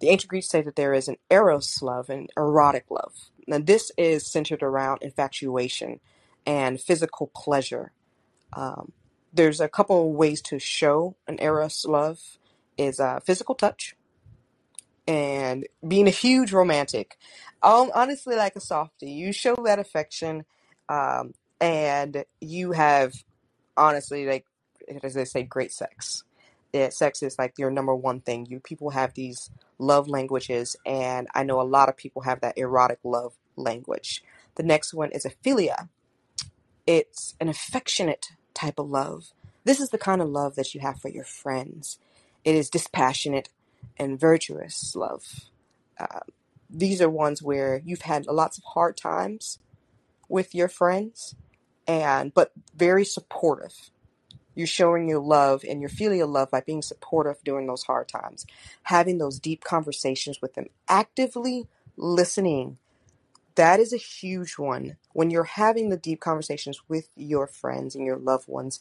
The 0.00 0.08
ancient 0.08 0.30
Greeks 0.30 0.48
say 0.48 0.62
that 0.62 0.76
there 0.76 0.94
is 0.94 1.08
an 1.08 1.16
eros 1.30 1.82
love 1.82 2.10
and 2.10 2.30
erotic 2.36 2.86
love. 2.90 3.14
Now 3.46 3.58
this 3.58 3.92
is 3.96 4.26
centered 4.26 4.62
around 4.62 5.02
infatuation 5.02 6.00
and 6.46 6.80
physical 6.80 7.28
pleasure 7.34 7.92
um, 8.52 8.92
there's 9.32 9.60
a 9.60 9.68
couple 9.68 10.08
of 10.08 10.14
ways 10.16 10.40
to 10.42 10.58
show 10.58 11.16
an 11.28 11.38
eros 11.40 11.84
love 11.84 12.38
is 12.76 12.98
uh, 12.98 13.20
physical 13.20 13.54
touch 13.54 13.94
and 15.06 15.66
being 15.86 16.06
a 16.06 16.10
huge 16.10 16.52
romantic. 16.52 17.16
Um, 17.62 17.90
honestly, 17.94 18.36
like 18.36 18.56
a 18.56 18.60
softie, 18.60 19.10
you 19.10 19.32
show 19.32 19.56
that 19.64 19.78
affection, 19.78 20.44
um, 20.88 21.34
and 21.60 22.24
you 22.40 22.72
have 22.72 23.14
honestly 23.76 24.26
like 24.26 24.46
as 25.02 25.14
they 25.14 25.24
say, 25.24 25.42
great 25.42 25.72
sex. 25.72 26.24
Yeah, 26.72 26.88
sex 26.90 27.22
is 27.22 27.38
like 27.38 27.54
your 27.58 27.70
number 27.70 27.94
one 27.94 28.20
thing. 28.20 28.46
You 28.46 28.60
people 28.60 28.90
have 28.90 29.14
these 29.14 29.50
love 29.78 30.08
languages, 30.08 30.76
and 30.86 31.28
I 31.34 31.42
know 31.42 31.60
a 31.60 31.62
lot 31.62 31.88
of 31.88 31.96
people 31.96 32.22
have 32.22 32.40
that 32.40 32.58
erotic 32.58 32.98
love 33.04 33.34
language. 33.56 34.22
The 34.54 34.62
next 34.62 34.94
one 34.94 35.10
is 35.12 35.24
a 35.24 35.30
philia 35.30 35.88
it's 36.86 37.36
an 37.40 37.48
affectionate 37.48 38.32
type 38.52 38.78
of 38.80 38.90
love. 38.90 39.32
This 39.64 39.80
is 39.80 39.90
the 39.90 39.98
kind 39.98 40.20
of 40.20 40.28
love 40.28 40.56
that 40.56 40.74
you 40.74 40.80
have 40.80 41.00
for 41.00 41.08
your 41.08 41.24
friends. 41.24 41.98
It 42.44 42.56
is 42.56 42.68
dispassionate 42.68 43.48
and 43.96 44.18
virtuous 44.18 44.96
love. 44.96 45.50
Uh, 45.98 46.20
these 46.68 47.00
are 47.00 47.08
ones 47.08 47.42
where 47.42 47.80
you've 47.84 48.02
had 48.02 48.26
lots 48.26 48.58
of 48.58 48.64
hard 48.64 48.96
times 48.96 49.60
with 50.28 50.52
your 50.52 50.66
friends, 50.68 51.36
and 51.90 52.34
but 52.34 52.52
very 52.76 53.04
supportive. 53.04 53.90
You're 54.54 54.66
showing 54.68 55.08
your 55.08 55.20
love 55.20 55.64
and 55.68 55.80
your 55.80 55.90
filial 55.90 56.28
love 56.28 56.50
by 56.50 56.60
being 56.62 56.82
supportive 56.82 57.38
during 57.44 57.66
those 57.68 57.84
hard 57.84 58.08
times, 58.08 58.46
having 58.84 59.18
those 59.18 59.38
deep 59.40 59.64
conversations 59.64 60.40
with 60.42 60.54
them, 60.54 60.66
actively 60.88 61.68
listening 61.96 62.70
that 63.56 63.80
is 63.80 63.92
a 63.92 63.98
huge 63.98 64.54
one. 64.58 64.96
When 65.12 65.30
you're 65.30 65.44
having 65.44 65.90
the 65.90 65.96
deep 65.96 66.20
conversations 66.20 66.80
with 66.88 67.10
your 67.16 67.46
friends 67.46 67.94
and 67.94 68.06
your 68.06 68.16
loved 68.18 68.48
ones, 68.48 68.80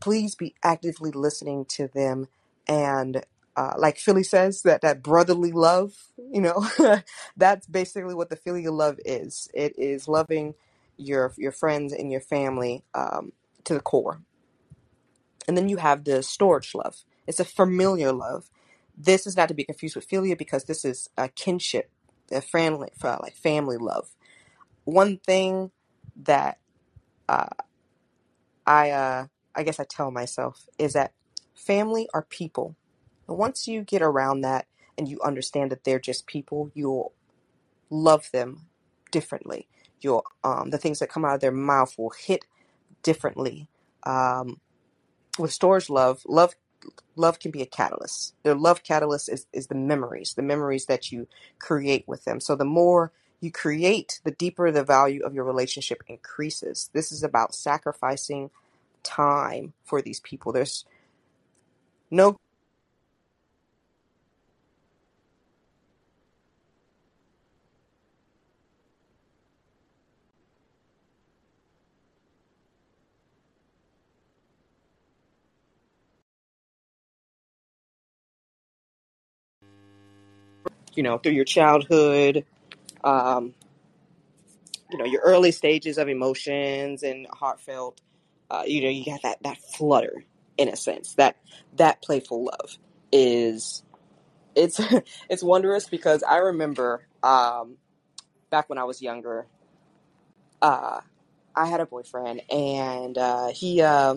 please 0.00 0.34
be 0.34 0.54
actively 0.62 1.10
listening 1.12 1.66
to 1.70 1.88
them 1.88 2.28
and 2.68 3.24
uh, 3.56 3.74
like 3.78 3.98
Philly 3.98 4.22
says, 4.22 4.62
that 4.62 4.82
that 4.82 5.02
brotherly 5.02 5.52
love, 5.52 5.94
you 6.32 6.40
know, 6.40 6.66
that's 7.36 7.66
basically 7.66 8.14
what 8.14 8.30
the 8.30 8.36
filial 8.36 8.74
love 8.74 8.98
is. 9.04 9.50
It 9.54 9.74
is 9.78 10.08
loving 10.08 10.54
your 10.96 11.34
your 11.36 11.52
friends 11.52 11.92
and 11.92 12.12
your 12.12 12.20
family 12.20 12.84
um, 12.94 13.32
to 13.64 13.74
the 13.74 13.80
core. 13.80 14.22
And 15.48 15.56
then 15.56 15.68
you 15.68 15.78
have 15.78 16.04
the 16.04 16.18
storge 16.20 16.74
love. 16.74 17.04
It's 17.26 17.40
a 17.40 17.44
familiar 17.44 18.12
love. 18.12 18.50
This 18.96 19.26
is 19.26 19.36
not 19.36 19.48
to 19.48 19.54
be 19.54 19.64
confused 19.64 19.96
with 19.96 20.08
philia 20.08 20.38
because 20.38 20.64
this 20.64 20.84
is 20.84 21.10
a 21.18 21.28
kinship, 21.28 21.90
a 22.32 22.40
family, 22.40 22.90
for 22.98 23.18
like 23.22 23.34
family 23.36 23.76
love 23.78 24.08
one 24.84 25.18
thing 25.18 25.72
that 26.24 26.58
uh, 27.28 27.46
I 28.66 28.90
uh, 28.90 29.26
I 29.54 29.62
guess 29.64 29.80
I 29.80 29.84
tell 29.84 30.10
myself 30.10 30.68
is 30.78 30.94
that 30.94 31.14
family 31.54 32.08
are 32.14 32.22
people. 32.22 32.76
And 33.28 33.38
once 33.38 33.68
you 33.68 33.82
get 33.82 34.02
around 34.02 34.42
that 34.42 34.66
and 34.98 35.08
you 35.08 35.20
understand 35.22 35.72
that 35.72 35.84
they're 35.84 36.00
just 36.00 36.26
people, 36.26 36.70
you'll 36.74 37.14
love 37.90 38.30
them 38.32 38.66
differently. 39.10 39.68
You'll 40.00 40.24
um, 40.44 40.70
the 40.70 40.78
things 40.78 40.98
that 40.98 41.08
come 41.08 41.24
out 41.24 41.34
of 41.34 41.40
their 41.40 41.52
mouth 41.52 41.96
will 41.98 42.10
hit 42.10 42.44
differently. 43.02 43.68
Um, 44.02 44.60
with 45.38 45.50
storge 45.50 45.90
love, 45.90 46.22
love 46.26 46.54
love 47.16 47.38
can 47.38 47.50
be 47.50 47.62
a 47.62 47.66
catalyst. 47.66 48.34
The 48.42 48.54
love 48.54 48.82
catalyst 48.82 49.28
is, 49.28 49.46
is 49.52 49.66
the 49.66 49.74
memories, 49.74 50.34
the 50.34 50.42
memories 50.42 50.86
that 50.86 51.10
you 51.10 51.26
create 51.58 52.04
with 52.06 52.24
them. 52.24 52.40
So 52.40 52.54
the 52.54 52.64
more 52.64 53.12
you 53.40 53.50
create, 53.50 54.20
the 54.24 54.30
deeper 54.30 54.70
the 54.70 54.84
value 54.84 55.22
of 55.24 55.34
your 55.34 55.44
relationship 55.44 56.02
increases. 56.06 56.90
This 56.92 57.12
is 57.12 57.22
about 57.22 57.54
sacrificing 57.54 58.50
time 59.02 59.72
for 59.84 60.00
these 60.00 60.20
people. 60.20 60.52
There's 60.52 60.84
no 62.10 62.36
you 80.96 81.02
know 81.02 81.18
through 81.18 81.32
your 81.32 81.44
childhood 81.44 82.44
um, 83.04 83.54
you 84.90 84.98
know 84.98 85.04
your 85.04 85.22
early 85.22 85.52
stages 85.52 85.98
of 85.98 86.08
emotions 86.08 87.02
and 87.02 87.26
heartfelt 87.32 88.00
uh, 88.50 88.62
you 88.66 88.82
know 88.82 88.88
you 88.88 89.04
got 89.04 89.22
that 89.22 89.42
that 89.42 89.58
flutter 89.76 90.24
in 90.58 90.68
a 90.68 90.76
sense. 90.76 91.14
That 91.14 91.36
that 91.76 92.02
playful 92.02 92.44
love 92.44 92.78
is 93.12 93.82
it's 94.54 94.80
it's 95.30 95.42
wondrous 95.42 95.88
because 95.88 96.22
i 96.22 96.38
remember 96.38 97.06
um, 97.22 97.76
back 98.50 98.68
when 98.68 98.78
i 98.78 98.84
was 98.84 99.02
younger 99.02 99.46
uh, 100.62 101.00
i 101.54 101.66
had 101.66 101.80
a 101.80 101.86
boyfriend 101.86 102.42
and 102.50 103.18
uh, 103.18 103.48
he 103.48 103.80
uh, 103.82 104.16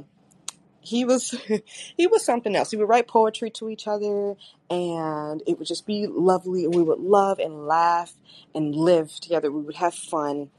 he 0.81 1.05
was 1.05 1.31
he 1.97 2.07
was 2.07 2.23
something 2.23 2.55
else. 2.55 2.71
He 2.71 2.77
would 2.77 2.89
write 2.89 3.07
poetry 3.07 3.49
to 3.51 3.69
each 3.69 3.87
other 3.87 4.35
and 4.69 5.43
it 5.47 5.57
would 5.57 5.67
just 5.67 5.85
be 5.85 6.07
lovely 6.07 6.65
and 6.65 6.73
we 6.73 6.83
would 6.83 6.99
love 6.99 7.39
and 7.39 7.67
laugh 7.67 8.13
and 8.53 8.75
live 8.75 9.11
together. 9.19 9.51
We 9.51 9.61
would 9.61 9.75
have 9.75 9.93
fun. 9.93 10.49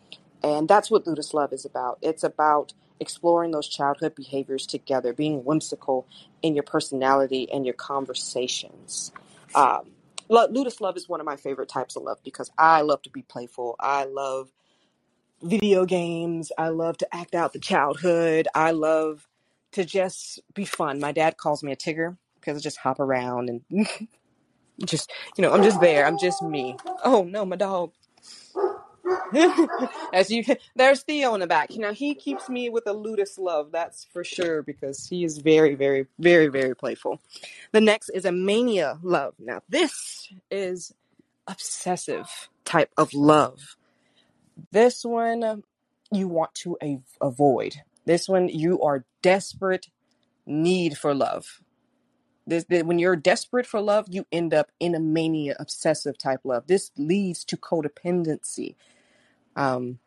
And 0.42 0.68
that's 0.68 0.90
what 0.90 1.06
Ludus 1.06 1.34
Love 1.34 1.52
is 1.52 1.64
about. 1.64 1.98
It's 2.00 2.24
about 2.24 2.72
exploring 2.98 3.50
those 3.50 3.68
childhood 3.68 4.14
behaviors 4.14 4.66
together, 4.66 5.12
being 5.12 5.44
whimsical 5.44 6.06
in 6.42 6.54
your 6.54 6.62
personality 6.62 7.50
and 7.50 7.64
your 7.64 7.74
conversations. 7.74 9.12
Um, 9.54 9.90
Ludus 10.28 10.80
Love 10.80 10.96
is 10.96 11.08
one 11.08 11.20
of 11.20 11.26
my 11.26 11.36
favorite 11.36 11.68
types 11.68 11.96
of 11.96 12.04
love 12.04 12.18
because 12.24 12.50
I 12.56 12.82
love 12.82 13.02
to 13.02 13.10
be 13.10 13.22
playful. 13.22 13.76
I 13.80 14.04
love 14.04 14.50
video 15.42 15.84
games. 15.84 16.52
I 16.56 16.68
love 16.68 16.98
to 16.98 17.14
act 17.14 17.34
out 17.34 17.52
the 17.52 17.58
childhood. 17.58 18.48
I 18.54 18.70
love 18.70 19.26
to 19.72 19.84
just 19.84 20.40
be 20.54 20.64
fun. 20.64 21.00
My 21.00 21.12
dad 21.12 21.36
calls 21.36 21.62
me 21.62 21.72
a 21.72 21.76
Tigger 21.76 22.16
because 22.36 22.56
I 22.56 22.60
just 22.60 22.78
hop 22.78 23.00
around 23.00 23.48
and 23.48 23.88
just, 24.84 25.12
you 25.36 25.42
know, 25.42 25.52
I'm 25.52 25.62
just 25.62 25.80
there. 25.80 26.06
I'm 26.06 26.18
just 26.18 26.42
me. 26.42 26.76
Oh 27.04 27.24
no, 27.24 27.44
my 27.44 27.56
dog. 27.56 27.92
As 30.12 30.30
you, 30.30 30.44
there's 30.76 31.02
Theo 31.02 31.34
in 31.34 31.40
the 31.40 31.46
back. 31.46 31.70
Now 31.70 31.92
he 31.92 32.14
keeps 32.14 32.48
me 32.48 32.68
with 32.68 32.86
a 32.86 32.92
ludus 32.92 33.38
love, 33.38 33.70
that's 33.72 34.06
for 34.12 34.24
sure, 34.24 34.62
because 34.62 35.06
he 35.08 35.24
is 35.24 35.38
very, 35.38 35.74
very, 35.74 36.06
very, 36.18 36.48
very 36.48 36.74
playful. 36.74 37.20
The 37.72 37.80
next 37.80 38.10
is 38.10 38.24
a 38.24 38.32
mania 38.32 38.98
love. 39.02 39.34
Now 39.38 39.62
this 39.68 40.28
is 40.50 40.92
obsessive 41.46 42.48
type 42.64 42.90
of 42.96 43.14
love. 43.14 43.76
This 44.72 45.04
one 45.04 45.62
you 46.12 46.28
want 46.28 46.54
to 46.56 46.76
avoid. 47.20 47.76
This 48.10 48.28
one 48.28 48.48
you 48.48 48.80
are 48.82 49.04
desperate 49.22 49.86
need 50.44 50.98
for 50.98 51.14
love. 51.14 51.60
This, 52.44 52.64
when 52.68 52.98
you're 52.98 53.14
desperate 53.14 53.66
for 53.66 53.80
love, 53.80 54.06
you 54.10 54.26
end 54.32 54.52
up 54.52 54.72
in 54.80 54.96
a 54.96 54.98
mania 54.98 55.54
obsessive 55.60 56.18
type 56.18 56.40
love. 56.42 56.66
This 56.66 56.90
leads 56.96 57.44
to 57.44 57.56
codependency. 57.56 58.74
Um, 59.54 60.00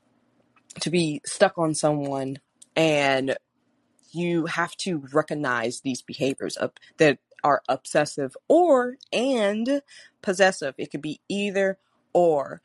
to 0.82 0.90
be 0.90 1.22
stuck 1.26 1.58
on 1.58 1.74
someone 1.74 2.40
and 2.76 3.38
you 4.12 4.48
have 4.48 4.76
to 4.80 4.98
recognize 5.14 5.80
these 5.80 6.02
behaviors 6.02 6.58
of 6.58 6.74
that 6.98 7.20
are 7.42 7.62
obsessive 7.70 8.36
or 8.50 8.98
and 9.14 9.82
possessive 10.22 10.76
it 10.78 10.92
could 10.92 11.02
be 11.02 11.22
either 11.30 11.78
or 12.12 12.62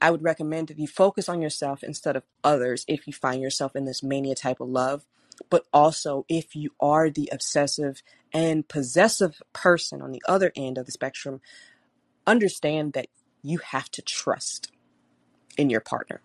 i 0.00 0.10
would 0.10 0.22
recommend 0.22 0.68
that 0.68 0.78
you 0.78 0.86
focus 0.86 1.28
on 1.28 1.42
yourself 1.42 1.82
instead 1.82 2.16
of 2.16 2.24
others 2.44 2.84
if 2.88 3.06
you 3.06 3.12
find 3.12 3.42
yourself 3.42 3.76
in 3.76 3.84
this 3.84 4.02
mania 4.02 4.34
type 4.34 4.60
of 4.60 4.68
love 4.68 5.04
but 5.50 5.66
also 5.72 6.24
if 6.28 6.56
you 6.56 6.70
are 6.80 7.10
the 7.10 7.28
obsessive 7.32 8.02
and 8.32 8.68
possessive 8.68 9.42
person 9.52 10.00
on 10.02 10.12
the 10.12 10.22
other 10.26 10.52
end 10.56 10.78
of 10.78 10.86
the 10.86 10.92
spectrum 10.92 11.40
understand 12.26 12.92
that 12.94 13.06
you 13.42 13.58
have 13.58 13.90
to 13.90 14.02
trust 14.02 14.72
in 15.56 15.70
your 15.70 15.80
partner 15.80 16.20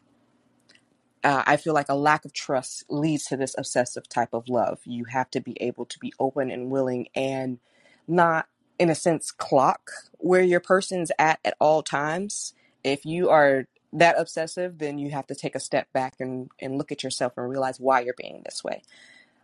uh, 1.23 1.43
I 1.45 1.57
feel 1.57 1.73
like 1.73 1.89
a 1.89 1.95
lack 1.95 2.25
of 2.25 2.33
trust 2.33 2.85
leads 2.89 3.25
to 3.25 3.37
this 3.37 3.55
obsessive 3.57 4.09
type 4.09 4.33
of 4.33 4.49
love. 4.49 4.79
You 4.85 5.05
have 5.05 5.29
to 5.31 5.41
be 5.41 5.55
able 5.61 5.85
to 5.85 5.99
be 5.99 6.13
open 6.19 6.49
and 6.49 6.71
willing 6.71 7.09
and 7.15 7.59
not, 8.07 8.47
in 8.79 8.89
a 8.89 8.95
sense, 8.95 9.31
clock 9.31 9.91
where 10.17 10.41
your 10.41 10.59
person's 10.59 11.11
at 11.19 11.39
at 11.45 11.55
all 11.59 11.83
times. 11.83 12.53
If 12.83 13.05
you 13.05 13.29
are 13.29 13.67
that 13.93 14.17
obsessive, 14.17 14.77
then 14.77 14.97
you 14.97 15.11
have 15.11 15.27
to 15.27 15.35
take 15.35 15.55
a 15.55 15.59
step 15.59 15.91
back 15.93 16.15
and, 16.19 16.49
and 16.59 16.77
look 16.77 16.91
at 16.91 17.03
yourself 17.03 17.33
and 17.37 17.49
realize 17.49 17.79
why 17.79 18.01
you're 18.01 18.13
being 18.17 18.41
this 18.45 18.63
way. 18.63 18.83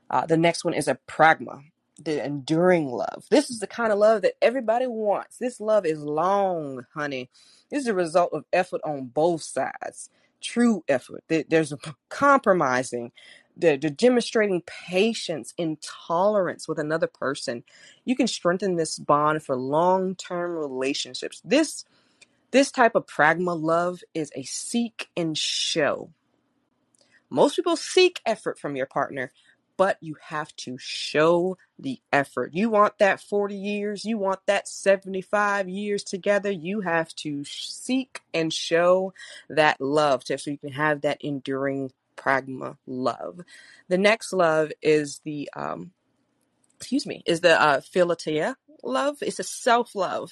Uh, 0.10 0.26
the 0.26 0.38
next 0.38 0.64
one 0.64 0.74
is 0.74 0.88
a 0.88 0.98
pragma, 1.08 1.64
the 2.02 2.24
enduring 2.24 2.90
love. 2.90 3.26
This 3.30 3.50
is 3.50 3.60
the 3.60 3.68
kind 3.68 3.92
of 3.92 4.00
love 4.00 4.22
that 4.22 4.36
everybody 4.42 4.88
wants. 4.88 5.38
This 5.38 5.60
love 5.60 5.86
is 5.86 6.02
long, 6.02 6.86
honey. 6.94 7.30
This 7.70 7.82
is 7.82 7.88
a 7.88 7.94
result 7.94 8.32
of 8.32 8.46
effort 8.54 8.82
on 8.86 9.08
both 9.08 9.42
sides. 9.42 10.10
True 10.40 10.84
effort. 10.88 11.26
There's 11.28 11.74
compromising, 12.10 13.12
the, 13.58 13.76
the 13.76 13.90
demonstrating 13.90 14.62
patience 14.66 15.54
and 15.58 15.82
tolerance 15.82 16.68
with 16.68 16.80
another 16.80 17.08
person. 17.08 17.64
You 18.06 18.16
can 18.16 18.28
strengthen 18.28 18.76
this 18.78 18.98
bond 18.98 19.44
for 19.44 19.58
long-term 19.58 20.52
relationships. 20.52 21.42
This 21.44 21.84
this 22.52 22.72
type 22.72 22.96
of 22.96 23.06
pragma 23.06 23.60
love 23.62 24.02
is 24.14 24.32
a 24.36 24.44
seek 24.44 25.10
and 25.16 25.38
show. 25.38 26.12
Most 27.30 27.56
people 27.56 27.76
seek 27.76 28.22
effort 28.26 28.58
from 28.58 28.76
your 28.76 28.86
partner, 28.86 29.32
but 29.76 29.98
you 30.02 30.16
have 30.22 30.56
to 30.56 30.78
show 30.78 31.58
the 31.78 32.00
effort. 32.12 32.54
You 32.54 32.70
want 32.70 32.98
that 33.00 33.22
40 33.22 33.56
years, 33.56 34.06
you 34.06 34.18
want 34.18 34.40
that 34.48 34.68
75 34.68 35.70
years 35.70 36.04
together, 36.04 36.50
you 36.50 36.82
have 36.82 37.14
to 37.18 37.44
seek 37.44 38.22
and 38.34 38.52
show 38.52 39.14
that 39.50 39.80
love 39.80 40.24
to, 40.26 40.38
so 40.38 40.52
you 40.52 40.58
can 40.58 40.72
have 40.72 41.02
that 41.02 41.22
enduring 41.22 41.92
pragma 42.16 42.78
love. 42.88 43.42
The 43.88 43.98
next 43.98 44.34
love 44.34 44.72
is 44.82 45.22
the 45.24 45.50
um 45.56 45.92
excuse 46.78 47.06
me, 47.06 47.24
is 47.26 47.42
the 47.42 47.60
uh, 47.60 47.82
philautia 47.82 48.56
love. 48.84 49.18
It's 49.22 49.40
a 49.40 49.44
self 49.44 49.96
love. 49.96 50.32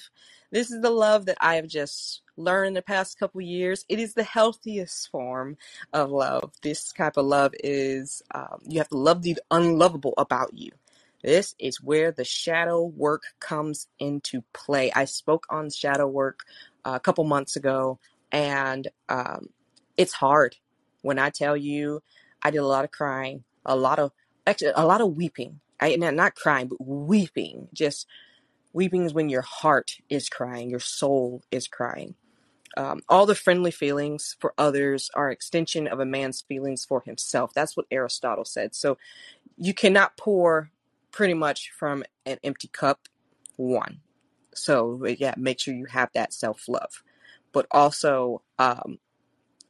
This 0.52 0.70
is 0.70 0.80
the 0.80 0.90
love 0.90 1.26
that 1.26 1.38
I 1.40 1.56
have 1.56 1.66
just 1.66 2.22
learned 2.36 2.68
in 2.68 2.74
the 2.74 2.82
past 2.82 3.18
couple 3.18 3.40
years. 3.40 3.84
It 3.88 3.98
is 3.98 4.14
the 4.14 4.22
healthiest 4.22 5.10
form 5.10 5.56
of 5.92 6.10
love. 6.10 6.52
This 6.62 6.92
type 6.92 7.16
of 7.16 7.26
love 7.26 7.52
is 7.62 8.22
um, 8.34 8.60
you 8.66 8.78
have 8.78 8.88
to 8.88 8.98
love 8.98 9.22
the 9.22 9.38
unlovable 9.50 10.14
about 10.16 10.54
you. 10.54 10.70
This 11.22 11.54
is 11.58 11.82
where 11.82 12.12
the 12.12 12.24
shadow 12.24 12.84
work 12.84 13.22
comes 13.40 13.88
into 13.98 14.42
play. 14.52 14.92
I 14.94 15.06
spoke 15.06 15.46
on 15.50 15.70
shadow 15.70 16.06
work 16.06 16.40
uh, 16.84 16.92
a 16.94 17.00
couple 17.00 17.24
months 17.24 17.56
ago, 17.56 17.98
and 18.30 18.86
um, 19.08 19.48
it's 19.96 20.12
hard. 20.12 20.56
When 21.02 21.18
I 21.18 21.30
tell 21.30 21.56
you, 21.56 22.02
I 22.42 22.50
did 22.50 22.58
a 22.58 22.66
lot 22.66 22.84
of 22.84 22.92
crying, 22.92 23.42
a 23.64 23.74
lot 23.74 23.98
of 23.98 24.12
actually 24.46 24.72
a 24.76 24.86
lot 24.86 25.00
of 25.00 25.16
weeping. 25.16 25.60
I 25.80 25.96
not, 25.96 26.14
not 26.14 26.34
crying, 26.34 26.68
but 26.68 26.84
weeping. 26.86 27.68
Just 27.74 28.06
weeping 28.72 29.04
is 29.04 29.14
when 29.14 29.28
your 29.28 29.42
heart 29.42 29.98
is 30.08 30.28
crying, 30.28 30.70
your 30.70 30.80
soul 30.80 31.42
is 31.50 31.68
crying. 31.68 32.14
Um, 32.76 33.00
all 33.08 33.26
the 33.26 33.34
friendly 33.34 33.70
feelings 33.70 34.36
for 34.40 34.54
others 34.58 35.10
are 35.14 35.30
extension 35.30 35.86
of 35.88 36.00
a 36.00 36.06
man's 36.06 36.42
feelings 36.42 36.84
for 36.84 37.02
himself. 37.02 37.52
That's 37.54 37.76
what 37.76 37.86
Aristotle 37.90 38.44
said. 38.44 38.74
So 38.74 38.98
you 39.56 39.74
cannot 39.74 40.16
pour 40.16 40.70
pretty 41.12 41.34
much 41.34 41.70
from 41.78 42.04
an 42.26 42.38
empty 42.44 42.68
cup. 42.68 43.08
One. 43.56 44.00
So 44.54 45.04
yeah, 45.06 45.34
make 45.38 45.60
sure 45.60 45.74
you 45.74 45.86
have 45.86 46.10
that 46.14 46.32
self 46.34 46.68
love, 46.68 47.02
but 47.52 47.66
also 47.70 48.42
um, 48.58 48.98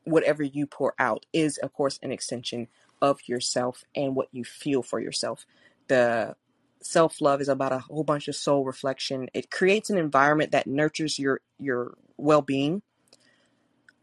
whatever 0.05 0.43
you 0.43 0.67
pour 0.67 0.95
out 0.99 1.27
is 1.33 1.59
of 1.59 1.73
course 1.73 1.99
an 2.03 2.13
extension 2.13 2.69
of 3.03 3.21
yourself 3.29 3.85
and 3.95 4.15
what 4.15 4.29
you 4.33 4.45
feel 4.45 4.83
for 4.83 5.01
yourself 5.01 5.47
the 5.89 6.35
self 6.83 7.21
love 7.21 7.41
is 7.41 7.49
about 7.49 7.73
a 7.73 7.79
whole 7.79 8.05
bunch 8.05 8.29
of 8.29 8.37
soul 8.37 8.65
reflection 8.65 9.29
it 9.35 9.51
creates 9.51 9.91
an 9.91 9.99
environment 9.99 10.53
that 10.53 10.67
nurtures 10.67 11.19
your 11.19 11.41
your 11.59 11.97
well-being 12.17 12.83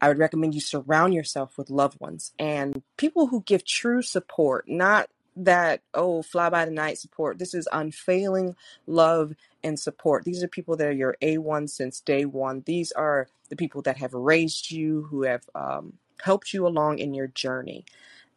I 0.00 0.08
would 0.08 0.18
recommend 0.18 0.54
you 0.54 0.60
surround 0.60 1.14
yourself 1.14 1.56
with 1.56 1.70
loved 1.70 1.98
ones 1.98 2.32
and 2.38 2.82
people 2.98 3.28
who 3.28 3.42
give 3.46 3.64
true 3.64 4.02
support, 4.02 4.68
not 4.68 5.08
that, 5.36 5.80
oh, 5.94 6.22
fly 6.22 6.50
by 6.50 6.64
the 6.64 6.70
night 6.70 6.98
support. 6.98 7.38
This 7.38 7.54
is 7.54 7.66
unfailing 7.72 8.54
love 8.86 9.32
and 9.62 9.80
support. 9.80 10.24
These 10.24 10.42
are 10.42 10.48
people 10.48 10.76
that 10.76 10.88
are 10.88 10.92
your 10.92 11.16
A1 11.22 11.70
since 11.70 12.00
day 12.00 12.24
one. 12.24 12.62
These 12.66 12.92
are 12.92 13.28
the 13.48 13.56
people 13.56 13.82
that 13.82 13.96
have 13.96 14.12
raised 14.12 14.70
you, 14.70 15.04
who 15.04 15.22
have 15.22 15.44
um, 15.54 15.94
helped 16.22 16.52
you 16.52 16.66
along 16.66 16.98
in 16.98 17.14
your 17.14 17.28
journey. 17.28 17.84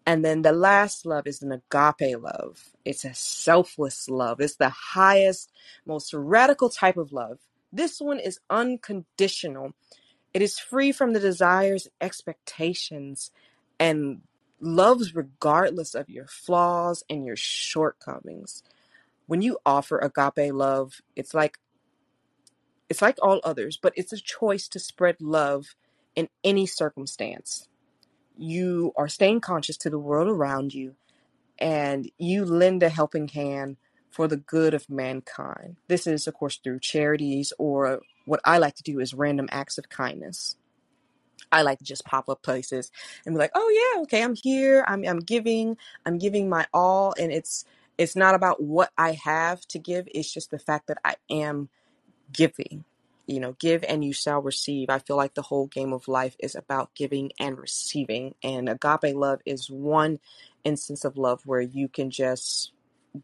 And 0.07 0.25
then 0.25 0.41
the 0.43 0.53
last 0.53 1.05
love 1.05 1.27
is 1.27 1.43
an 1.43 1.51
agape 1.51 2.19
love. 2.19 2.71
It's 2.85 3.05
a 3.05 3.13
selfless 3.13 4.09
love. 4.09 4.41
It's 4.41 4.57
the 4.57 4.69
highest, 4.69 5.51
most 5.85 6.13
radical 6.15 6.69
type 6.69 6.97
of 6.97 7.13
love. 7.13 7.39
This 7.73 8.01
one 8.01 8.19
is 8.19 8.39
unconditional 8.49 9.73
it 10.37 10.43
is 10.43 10.59
free 10.59 10.91
from 10.91 11.13
the 11.13 11.19
desires, 11.19 11.87
expectations, 11.99 13.31
and 13.79 14.21
loves 14.59 15.15
regardless 15.15 15.95
of 15.95 16.11
your 16.11 16.27
flaws 16.27 17.03
and 17.09 17.25
your 17.25 17.35
shortcomings. 17.35 18.63
When 19.25 19.41
you 19.41 19.57
offer 19.65 19.97
agape 19.97 20.53
love, 20.53 21.01
it's 21.15 21.33
like 21.33 21.57
it's 22.89 23.01
like 23.01 23.17
all 23.21 23.41
others, 23.43 23.79
but 23.81 23.93
it's 23.95 24.13
a 24.13 24.21
choice 24.21 24.67
to 24.69 24.79
spread 24.79 25.17
love 25.21 25.75
in 26.15 26.29
any 26.43 26.67
circumstance. 26.67 27.67
You 28.37 28.93
are 28.97 29.07
staying 29.09 29.41
conscious 29.41 29.77
to 29.79 29.89
the 29.89 29.99
world 29.99 30.27
around 30.29 30.73
you 30.73 30.95
and 31.59 32.09
you 32.17 32.45
lend 32.45 32.83
a 32.83 32.89
helping 32.89 33.27
hand 33.27 33.77
for 34.09 34.27
the 34.27 34.37
good 34.37 34.73
of 34.73 34.89
mankind. 34.89 35.77
This 35.87 36.07
is, 36.07 36.27
of 36.27 36.33
course, 36.33 36.59
through 36.63 36.79
charities 36.79 37.53
or 37.59 38.01
what 38.25 38.39
I 38.45 38.57
like 38.57 38.75
to 38.75 38.83
do 38.83 38.99
is 38.99 39.13
random 39.13 39.47
acts 39.51 39.77
of 39.77 39.89
kindness. 39.89 40.55
I 41.51 41.63
like 41.63 41.79
to 41.79 41.85
just 41.85 42.05
pop 42.05 42.29
up 42.29 42.43
places 42.43 42.91
and 43.25 43.35
be 43.35 43.39
like, 43.39 43.51
"Oh 43.55 43.93
yeah, 43.95 44.01
okay, 44.03 44.23
I'm 44.23 44.35
here. 44.35 44.85
I'm 44.87 45.05
I'm 45.05 45.19
giving. 45.19 45.77
I'm 46.05 46.17
giving 46.17 46.49
my 46.49 46.67
all." 46.73 47.15
And 47.19 47.31
it's 47.31 47.65
it's 47.97 48.15
not 48.15 48.35
about 48.35 48.61
what 48.63 48.91
I 48.97 49.13
have 49.23 49.61
to 49.69 49.79
give. 49.79 50.07
It's 50.13 50.33
just 50.33 50.51
the 50.51 50.59
fact 50.59 50.87
that 50.87 50.99
I 51.05 51.15
am 51.31 51.69
giving. 52.33 52.85
You 53.27 53.39
know, 53.39 53.55
give 53.59 53.83
and 53.83 54.03
you 54.03 54.13
shall 54.13 54.41
receive. 54.41 54.89
I 54.89 54.99
feel 54.99 55.17
like 55.17 55.35
the 55.35 55.41
whole 55.41 55.67
game 55.67 55.93
of 55.93 56.07
life 56.07 56.35
is 56.39 56.55
about 56.55 56.95
giving 56.95 57.31
and 57.39 57.57
receiving. 57.57 58.35
And 58.41 58.69
agape 58.69 59.15
love 59.15 59.41
is 59.45 59.69
one 59.69 60.19
instance 60.63 61.03
of 61.05 61.17
love 61.17 61.41
where 61.45 61.61
you 61.61 61.87
can 61.87 62.09
just 62.09 62.71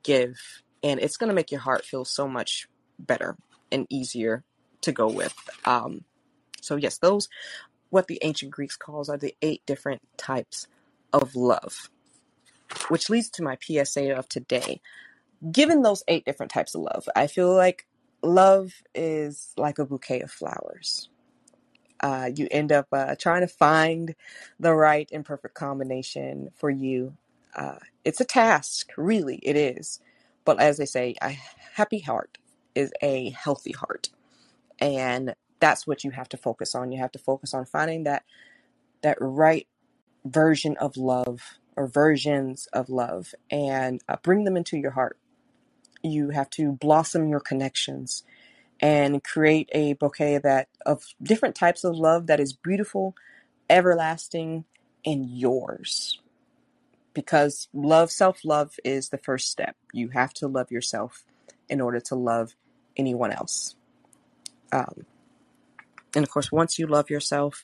give 0.03 0.63
and 0.83 0.99
it's 0.99 1.17
going 1.17 1.29
to 1.29 1.35
make 1.35 1.51
your 1.51 1.61
heart 1.61 1.85
feel 1.85 2.05
so 2.05 2.27
much 2.27 2.67
better 2.99 3.37
and 3.71 3.87
easier 3.89 4.43
to 4.81 4.91
go 4.91 5.07
with. 5.07 5.33
Um, 5.65 6.03
so, 6.61 6.75
yes, 6.75 6.97
those 6.97 7.29
what 7.89 8.07
the 8.07 8.19
ancient 8.23 8.51
Greeks 8.51 8.75
calls 8.75 9.07
are 9.07 9.17
the 9.17 9.35
eight 9.41 9.61
different 9.65 10.01
types 10.17 10.67
of 11.13 11.35
love, 11.35 11.89
which 12.89 13.09
leads 13.09 13.29
to 13.31 13.43
my 13.43 13.57
PSA 13.61 14.15
of 14.15 14.27
today. 14.27 14.81
Given 15.51 15.81
those 15.81 16.03
eight 16.07 16.25
different 16.25 16.51
types 16.51 16.73
of 16.73 16.81
love, 16.81 17.07
I 17.15 17.27
feel 17.27 17.53
like 17.53 17.85
love 18.23 18.73
is 18.95 19.53
like 19.57 19.79
a 19.79 19.85
bouquet 19.85 20.21
of 20.21 20.31
flowers. 20.31 21.09
Uh, 22.01 22.29
you 22.35 22.47
end 22.51 22.71
up 22.71 22.87
uh, 22.91 23.15
trying 23.19 23.41
to 23.41 23.47
find 23.47 24.15
the 24.59 24.73
right 24.73 25.09
and 25.13 25.25
perfect 25.25 25.55
combination 25.55 26.49
for 26.55 26.69
you. 26.69 27.15
Uh, 27.55 27.77
it's 28.05 28.21
a 28.21 28.25
task, 28.25 28.91
really, 28.97 29.37
it 29.43 29.55
is. 29.55 29.99
But 30.45 30.59
as 30.61 30.77
they 30.77 30.85
say, 30.85 31.15
a 31.21 31.37
happy 31.75 31.99
heart 31.99 32.37
is 32.75 32.91
a 33.01 33.31
healthy 33.31 33.73
heart. 33.73 34.09
And 34.79 35.35
that's 35.59 35.87
what 35.87 36.03
you 36.03 36.11
have 36.11 36.29
to 36.29 36.37
focus 36.37 36.75
on. 36.75 36.91
You 36.91 36.99
have 36.99 37.13
to 37.13 37.19
focus 37.19 37.53
on 37.53 37.65
finding 37.65 38.03
that 38.05 38.23
that 39.03 39.17
right 39.21 39.67
version 40.25 40.77
of 40.77 40.97
love 40.97 41.41
or 41.75 41.87
versions 41.87 42.67
of 42.73 42.89
love 42.89 43.33
and 43.51 44.01
uh, 44.09 44.17
bring 44.23 44.43
them 44.43 44.57
into 44.57 44.77
your 44.77 44.91
heart. 44.91 45.17
You 46.03 46.29
have 46.29 46.49
to 46.51 46.73
blossom 46.73 47.29
your 47.29 47.39
connections 47.39 48.23
and 48.79 49.23
create 49.23 49.69
a 49.71 49.93
bouquet 49.93 50.39
that 50.39 50.67
of 50.85 51.05
different 51.21 51.55
types 51.55 51.83
of 51.83 51.95
love 51.95 52.27
that 52.27 52.39
is 52.39 52.53
beautiful, 52.53 53.15
everlasting, 53.69 54.65
and 55.05 55.25
yours. 55.29 56.19
Because 57.13 57.69
love, 57.73 58.11
self 58.11 58.43
love 58.43 58.75
is 58.83 59.09
the 59.09 59.17
first 59.17 59.49
step. 59.49 59.75
You 59.93 60.09
have 60.09 60.33
to 60.35 60.47
love 60.47 60.71
yourself 60.71 61.23
in 61.69 61.79
order 61.79 61.99
to 62.01 62.15
love 62.15 62.55
anyone 62.97 63.31
else. 63.31 63.75
Um, 64.71 65.05
and 66.15 66.23
of 66.23 66.29
course, 66.29 66.51
once 66.51 66.77
you 66.77 66.87
love 66.87 67.09
yourself, 67.09 67.63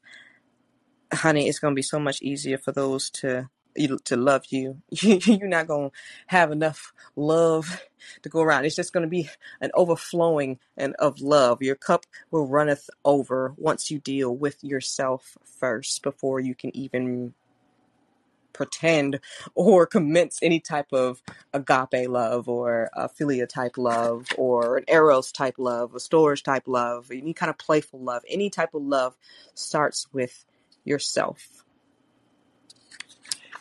honey, 1.13 1.47
it's 1.47 1.59
going 1.59 1.73
to 1.73 1.75
be 1.75 1.81
so 1.81 1.99
much 1.99 2.21
easier 2.21 2.57
for 2.57 2.71
those 2.71 3.09
to 3.11 3.49
to 3.87 4.15
love 4.17 4.45
you. 4.49 4.81
You're 4.91 5.47
not 5.47 5.67
going 5.67 5.89
to 5.89 5.95
have 6.27 6.51
enough 6.51 6.93
love 7.15 7.81
to 8.21 8.29
go 8.29 8.41
around. 8.41 8.65
It's 8.65 8.75
just 8.75 8.93
going 8.93 9.03
to 9.03 9.09
be 9.09 9.29
an 9.61 9.71
overflowing 9.73 10.59
and 10.77 10.95
of 10.95 11.21
love. 11.21 11.61
Your 11.61 11.75
cup 11.75 12.05
will 12.31 12.47
runneth 12.47 12.89
over 13.05 13.53
once 13.57 13.89
you 13.89 13.99
deal 13.99 14.35
with 14.35 14.63
yourself 14.63 15.37
first 15.43 16.03
before 16.03 16.39
you 16.39 16.55
can 16.55 16.75
even 16.75 17.33
pretend 18.53 19.19
or 19.55 19.85
commence 19.85 20.39
any 20.41 20.59
type 20.59 20.91
of 20.91 21.21
agape 21.53 22.09
love 22.09 22.49
or 22.49 22.89
a 22.93 23.07
philia 23.07 23.47
type 23.47 23.77
love 23.77 24.27
or 24.37 24.77
an 24.77 24.83
eros 24.89 25.31
type 25.31 25.55
love, 25.57 25.95
a 25.95 25.97
storge 25.97 26.43
type 26.43 26.63
love, 26.67 27.09
any 27.11 27.33
kind 27.33 27.49
of 27.49 27.57
playful 27.57 28.01
love. 28.01 28.21
Any 28.27 28.49
type 28.49 28.73
of 28.73 28.83
love 28.83 29.15
starts 29.53 30.07
with 30.11 30.45
yourself. 30.83 31.63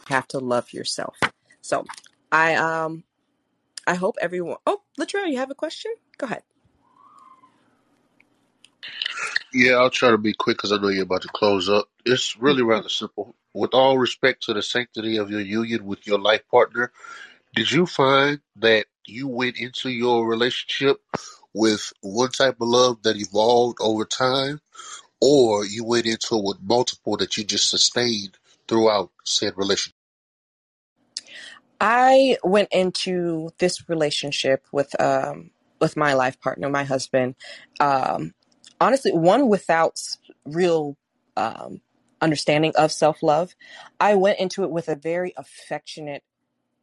Have 0.08 0.28
to 0.28 0.38
love 0.38 0.72
yourself. 0.72 1.16
So 1.60 1.84
I 2.32 2.54
um 2.56 3.04
I 3.86 3.94
hope 3.94 4.16
everyone 4.20 4.56
oh 4.66 4.82
Latrell, 4.98 5.30
you 5.30 5.38
have 5.38 5.50
a 5.50 5.54
question? 5.54 5.92
Go 6.18 6.26
ahead. 6.26 6.42
Yeah, 9.52 9.74
I'll 9.74 9.90
try 9.90 10.10
to 10.10 10.18
be 10.18 10.34
quick 10.34 10.58
because 10.58 10.72
I 10.72 10.76
know 10.76 10.88
you're 10.88 11.04
about 11.04 11.22
to 11.22 11.28
close 11.28 11.68
up. 11.68 11.88
It's 12.04 12.36
really 12.36 12.62
rather 12.62 12.88
simple. 12.88 13.34
With 13.54 13.74
all 13.74 13.98
respect 13.98 14.44
to 14.44 14.54
the 14.54 14.62
sanctity 14.62 15.16
of 15.16 15.30
your 15.30 15.40
union 15.40 15.86
with 15.86 16.06
your 16.06 16.18
life 16.18 16.42
partner, 16.50 16.92
did 17.54 17.70
you 17.70 17.86
find 17.86 18.40
that 18.56 18.86
you 19.06 19.28
went 19.28 19.58
into 19.58 19.90
your 19.90 20.28
relationship 20.28 21.00
with 21.54 21.92
one 22.02 22.30
type 22.30 22.60
of 22.60 22.68
love 22.68 23.02
that 23.02 23.16
evolved 23.16 23.78
over 23.80 24.04
time, 24.04 24.60
or 25.20 25.64
you 25.64 25.84
went 25.84 26.06
into 26.06 26.36
it 26.36 26.44
with 26.44 26.62
multiple 26.62 27.16
that 27.16 27.36
you 27.36 27.44
just 27.44 27.70
sustained 27.70 28.38
throughout 28.68 29.10
said 29.24 29.54
relationship? 29.56 29.97
I 31.80 32.38
went 32.42 32.70
into 32.72 33.50
this 33.58 33.88
relationship 33.88 34.66
with 34.72 35.00
um 35.00 35.50
with 35.80 35.96
my 35.96 36.14
life 36.14 36.40
partner, 36.40 36.68
my 36.68 36.84
husband, 36.84 37.36
um 37.80 38.34
honestly 38.80 39.12
one 39.12 39.48
without 39.48 40.00
real 40.44 40.96
um 41.36 41.80
understanding 42.20 42.72
of 42.76 42.90
self-love. 42.90 43.54
I 44.00 44.16
went 44.16 44.40
into 44.40 44.64
it 44.64 44.70
with 44.70 44.88
a 44.88 44.96
very 44.96 45.32
affectionate 45.36 46.24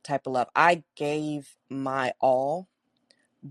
type 0.04 0.28
of 0.28 0.34
love. 0.34 0.48
I 0.56 0.84
gave 0.96 1.56
my 1.70 2.14
all, 2.22 2.70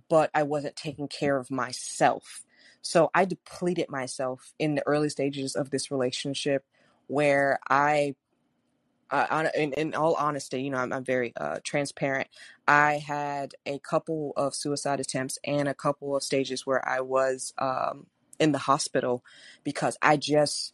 but 0.09 0.30
I 0.35 0.44
wasn't 0.44 0.76
taking 0.76 1.09
care 1.09 1.37
of 1.37 1.50
myself. 1.50 2.42
So 2.80 3.11
I 3.14 3.24
depleted 3.24 3.90
myself 3.90 4.52
in 4.59 4.74
the 4.74 4.87
early 4.87 5.09
stages 5.09 5.54
of 5.54 5.70
this 5.70 5.90
relationship 5.90 6.64
where 7.07 7.59
I 7.68 8.14
uh, 9.11 9.49
in, 9.55 9.73
in 9.75 9.95
all 9.95 10.14
honesty, 10.14 10.62
you 10.62 10.71
know, 10.71 10.79
I'm, 10.79 10.93
I'm 10.93 11.05
very 11.05 11.33
uh, 11.37 11.59
transparent. 11.62 12.29
I 12.67 12.99
had 12.99 13.55
a 13.67 13.79
couple 13.79 14.33
of 14.37 14.55
suicide 14.55 15.01
attempts 15.01 15.38
and 15.45 15.69
a 15.69 15.75
couple 15.75 16.17
of 16.17 16.23
stages 16.23 16.67
where 16.67 16.87
I 16.88 17.01
was 17.01 17.53
um, 17.59 18.07
in 18.38 18.53
the 18.53 18.59
hospital 18.59 19.25
because 19.62 19.97
I 20.03 20.17
just 20.17 20.73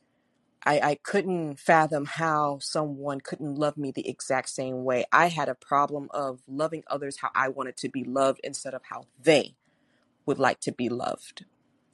I, 0.64 0.80
I 0.80 0.94
couldn't 0.96 1.58
fathom 1.58 2.04
how 2.04 2.58
someone 2.60 3.20
couldn't 3.20 3.54
love 3.54 3.78
me 3.78 3.92
the 3.92 4.08
exact 4.08 4.50
same 4.50 4.84
way. 4.84 5.04
I 5.10 5.28
had 5.28 5.48
a 5.48 5.54
problem 5.54 6.08
of 6.10 6.40
loving 6.46 6.84
others 6.86 7.18
how 7.20 7.30
I 7.34 7.48
wanted 7.48 7.76
to 7.78 7.88
be 7.88 8.04
loved 8.04 8.40
instead 8.44 8.74
of 8.74 8.82
how 8.90 9.06
they 9.22 9.54
would 10.26 10.38
like 10.38 10.60
to 10.60 10.72
be 10.72 10.88
loved. 10.88 11.46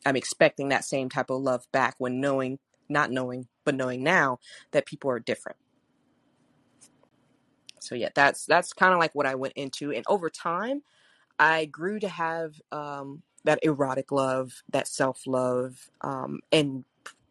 I'm 0.05 0.16
expecting 0.16 0.68
that 0.68 0.85
same 0.85 1.09
type 1.09 1.31
of 1.31 1.42
love 1.42 1.66
back 1.72 1.94
when 1.99 2.20
knowing, 2.20 2.59
not 2.88 3.11
knowing, 3.11 3.46
but 3.64 3.75
knowing 3.75 4.03
now 4.03 4.40
that 4.72 4.87
people 4.87 5.11
are 5.11 5.20
different. 5.20 5.59
So 7.87 7.96
yeah, 7.96 8.11
that's 8.14 8.46
that's 8.46 8.75
kind 8.75 8.94
of 8.94 9.01
like 9.01 9.14
what 9.14 9.27
I 9.27 9.37
went 9.37 9.55
into, 9.57 9.92
and 9.92 10.05
over 10.09 10.31
time, 10.31 10.83
I 11.38 11.66
grew 11.66 12.01
to 12.01 12.09
have 12.09 12.61
um, 12.72 13.22
that 13.44 13.61
erotic 13.62 14.12
love, 14.12 14.62
that 14.70 14.88
self 14.88 15.27
love, 15.27 15.90
um, 16.03 16.40
and 16.53 16.85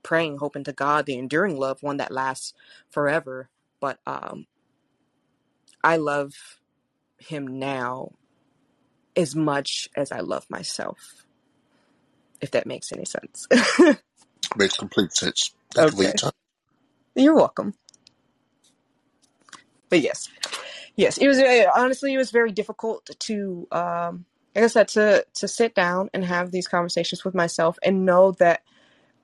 praying, 0.04 0.38
hoping 0.38 0.64
to 0.66 0.74
God, 0.74 1.06
the 1.06 1.18
enduring 1.18 1.58
love, 1.58 1.84
one 1.84 1.98
that 1.98 2.12
lasts 2.12 2.54
forever. 2.90 3.50
But 3.80 4.00
um, 4.08 4.48
I 5.84 5.98
love 5.98 6.34
Him 7.20 7.60
now 7.60 8.14
as 9.16 9.36
much 9.36 9.90
as 9.96 10.12
I 10.12 10.22
love 10.22 10.46
myself, 10.50 11.26
if 12.42 12.52
that 12.52 12.68
makes 12.68 12.92
any 12.94 13.06
sense. 13.06 13.48
Makes 14.56 14.78
complete 14.78 15.14
sense. 15.14 15.52
Thank 15.76 15.94
okay, 15.96 16.14
you're 17.16 17.36
welcome. 17.36 17.74
But 19.90 20.02
yes, 20.02 20.30
yes, 20.96 21.18
it 21.18 21.28
was 21.28 21.38
very, 21.38 21.66
honestly, 21.66 22.14
it 22.14 22.18
was 22.18 22.32
very 22.32 22.52
difficult 22.52 23.10
to, 23.20 23.68
um, 23.72 24.26
like 24.56 24.66
I 24.66 24.68
said, 24.68 24.88
to 24.90 25.26
to 25.36 25.48
sit 25.48 25.76
down 25.76 26.10
and 26.14 26.24
have 26.24 26.52
these 26.52 26.68
conversations 26.68 27.26
with 27.26 27.36
myself 27.36 27.78
and 27.84 28.06
know 28.06 28.32
that 28.34 28.62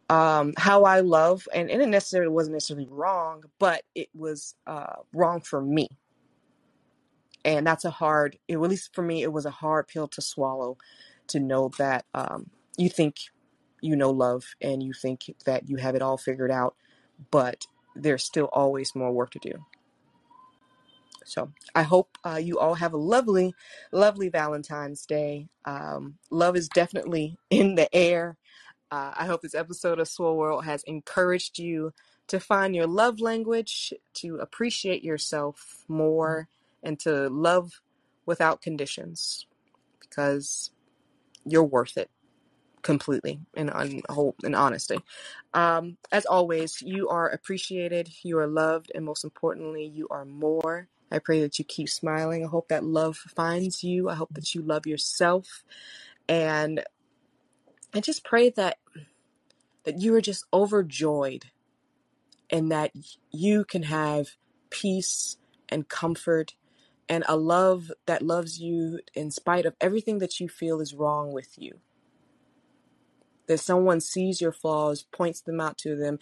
um, 0.10 0.54
how 0.58 0.84
I 0.84 1.00
love, 1.00 1.48
and, 1.54 1.72
and 1.72 1.82
it 1.82 1.88
necessarily 1.88 2.32
wasn't 2.32 2.56
necessarily 2.56 2.88
wrong, 2.90 3.46
but 3.60 3.84
it 3.96 4.10
was 4.14 4.56
uh, 4.68 4.96
wrong 5.14 5.40
for 5.40 5.62
me. 5.62 5.88
And 7.46 7.66
that's 7.66 7.86
a 7.86 7.90
hard, 7.90 8.38
at 8.50 8.60
least 8.60 8.94
for 8.94 9.02
me, 9.02 9.24
it 9.24 9.32
was 9.32 9.46
a 9.46 9.52
hard 9.52 9.88
pill 9.88 10.08
to 10.10 10.22
swallow 10.22 10.78
to 11.28 11.40
know 11.40 11.72
that 11.78 12.06
um, 12.14 12.50
you 12.78 12.90
think 12.90 13.16
you 13.82 13.96
know 13.96 14.12
love 14.12 14.44
and 14.62 14.84
you 14.84 14.94
think 14.94 15.34
that 15.46 15.70
you 15.70 15.78
have 15.78 15.96
it 15.96 16.02
all 16.02 16.18
figured 16.18 16.52
out, 16.52 16.76
but 17.32 17.66
there's 17.96 18.24
still 18.24 18.50
always 18.52 18.94
more 18.94 19.12
work 19.12 19.32
to 19.32 19.40
do. 19.40 19.66
So 21.32 21.50
I 21.74 21.84
hope 21.84 22.18
uh, 22.26 22.42
you 22.44 22.60
all 22.60 22.74
have 22.74 22.92
a 22.92 22.98
lovely, 22.98 23.56
lovely 23.94 24.28
Valentine's 24.28 25.06
Day. 25.06 25.48
Um, 25.64 26.18
love 26.30 26.58
is 26.58 26.68
definitely 26.68 27.38
in 27.50 27.76
the 27.76 27.94
air. 27.96 28.38
Uh, 28.92 29.14
I 29.16 29.26
hope 29.26 29.42
this 29.42 29.56
episode 29.56 30.00
of 30.00 30.10
Swole 30.10 30.38
World 30.38 30.66
has 30.66 30.84
encouraged 30.84 31.58
you 31.58 31.94
to 32.28 32.42
find 32.42 32.76
your 32.76 32.86
love 32.86 33.22
language, 33.22 33.94
to 34.16 34.36
appreciate 34.38 35.06
yourself 35.06 35.86
more, 35.88 36.50
and 36.84 37.00
to 37.00 37.30
love 37.30 37.80
without 38.26 38.62
conditions 38.62 39.46
because 40.02 40.72
you're 41.46 41.64
worth 41.64 41.96
it 41.96 42.10
completely 42.82 43.40
and 43.56 43.70
on 43.72 44.02
whole 44.10 44.36
in 44.44 44.54
honesty. 44.54 44.98
Um, 45.54 45.96
as 46.12 46.26
always, 46.26 46.82
you 46.82 47.08
are 47.08 47.30
appreciated, 47.30 48.10
you 48.22 48.38
are 48.38 48.48
loved, 48.48 48.92
and 48.94 49.06
most 49.06 49.24
importantly, 49.24 49.86
you 49.86 50.10
are 50.10 50.26
more. 50.26 50.90
I 51.12 51.20
pray 51.20 51.42
that 51.42 51.60
you 51.60 51.66
keep 51.66 51.90
smiling. 51.90 52.46
I 52.46 52.48
hope 52.48 52.70
that 52.70 52.84
love 52.84 53.18
finds 53.18 53.84
you. 53.84 54.10
I 54.10 54.16
hope 54.16 54.30
that 54.34 54.56
you 54.56 54.62
love 54.62 54.88
yourself, 54.88 55.64
and 56.30 56.84
I 57.94 58.00
just 58.00 58.24
pray 58.24 58.50
that 58.52 58.78
that 59.84 60.00
you 60.00 60.14
are 60.16 60.22
just 60.22 60.46
overjoyed 60.54 61.46
and 62.50 62.72
that 62.72 62.92
you 63.32 63.64
can 63.64 63.84
have 63.84 64.36
peace 64.70 65.38
and 65.70 65.88
comfort 65.88 66.56
and 67.10 67.24
a 67.28 67.36
love 67.36 67.92
that 68.06 68.22
loves 68.22 68.60
you 68.60 69.00
in 69.14 69.32
spite 69.32 69.66
of 69.66 69.76
everything 69.82 70.20
that 70.20 70.40
you 70.40 70.48
feel 70.48 70.80
is 70.80 70.94
wrong 70.94 71.34
with 71.34 71.58
you. 71.58 71.80
That 73.48 73.58
someone 73.58 74.00
sees 74.00 74.40
your 74.40 74.54
flaws, 74.54 75.04
points 75.12 75.42
them 75.42 75.60
out 75.60 75.78
to 75.80 75.96
them, 75.96 76.20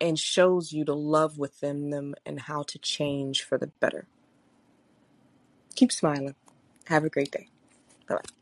and 0.00 0.18
shows 0.18 0.72
you 0.72 0.84
to 0.84 0.94
love 0.94 1.38
within 1.38 1.90
them 1.90 2.14
and 2.26 2.40
how 2.42 2.62
to 2.64 2.78
change 2.78 3.42
for 3.42 3.58
the 3.58 3.68
better. 3.80 4.06
Keep 5.74 5.92
smiling. 5.92 6.34
Have 6.86 7.04
a 7.04 7.10
great 7.10 7.30
day. 7.30 7.48
Bye 8.08 8.16
bye. 8.16 8.39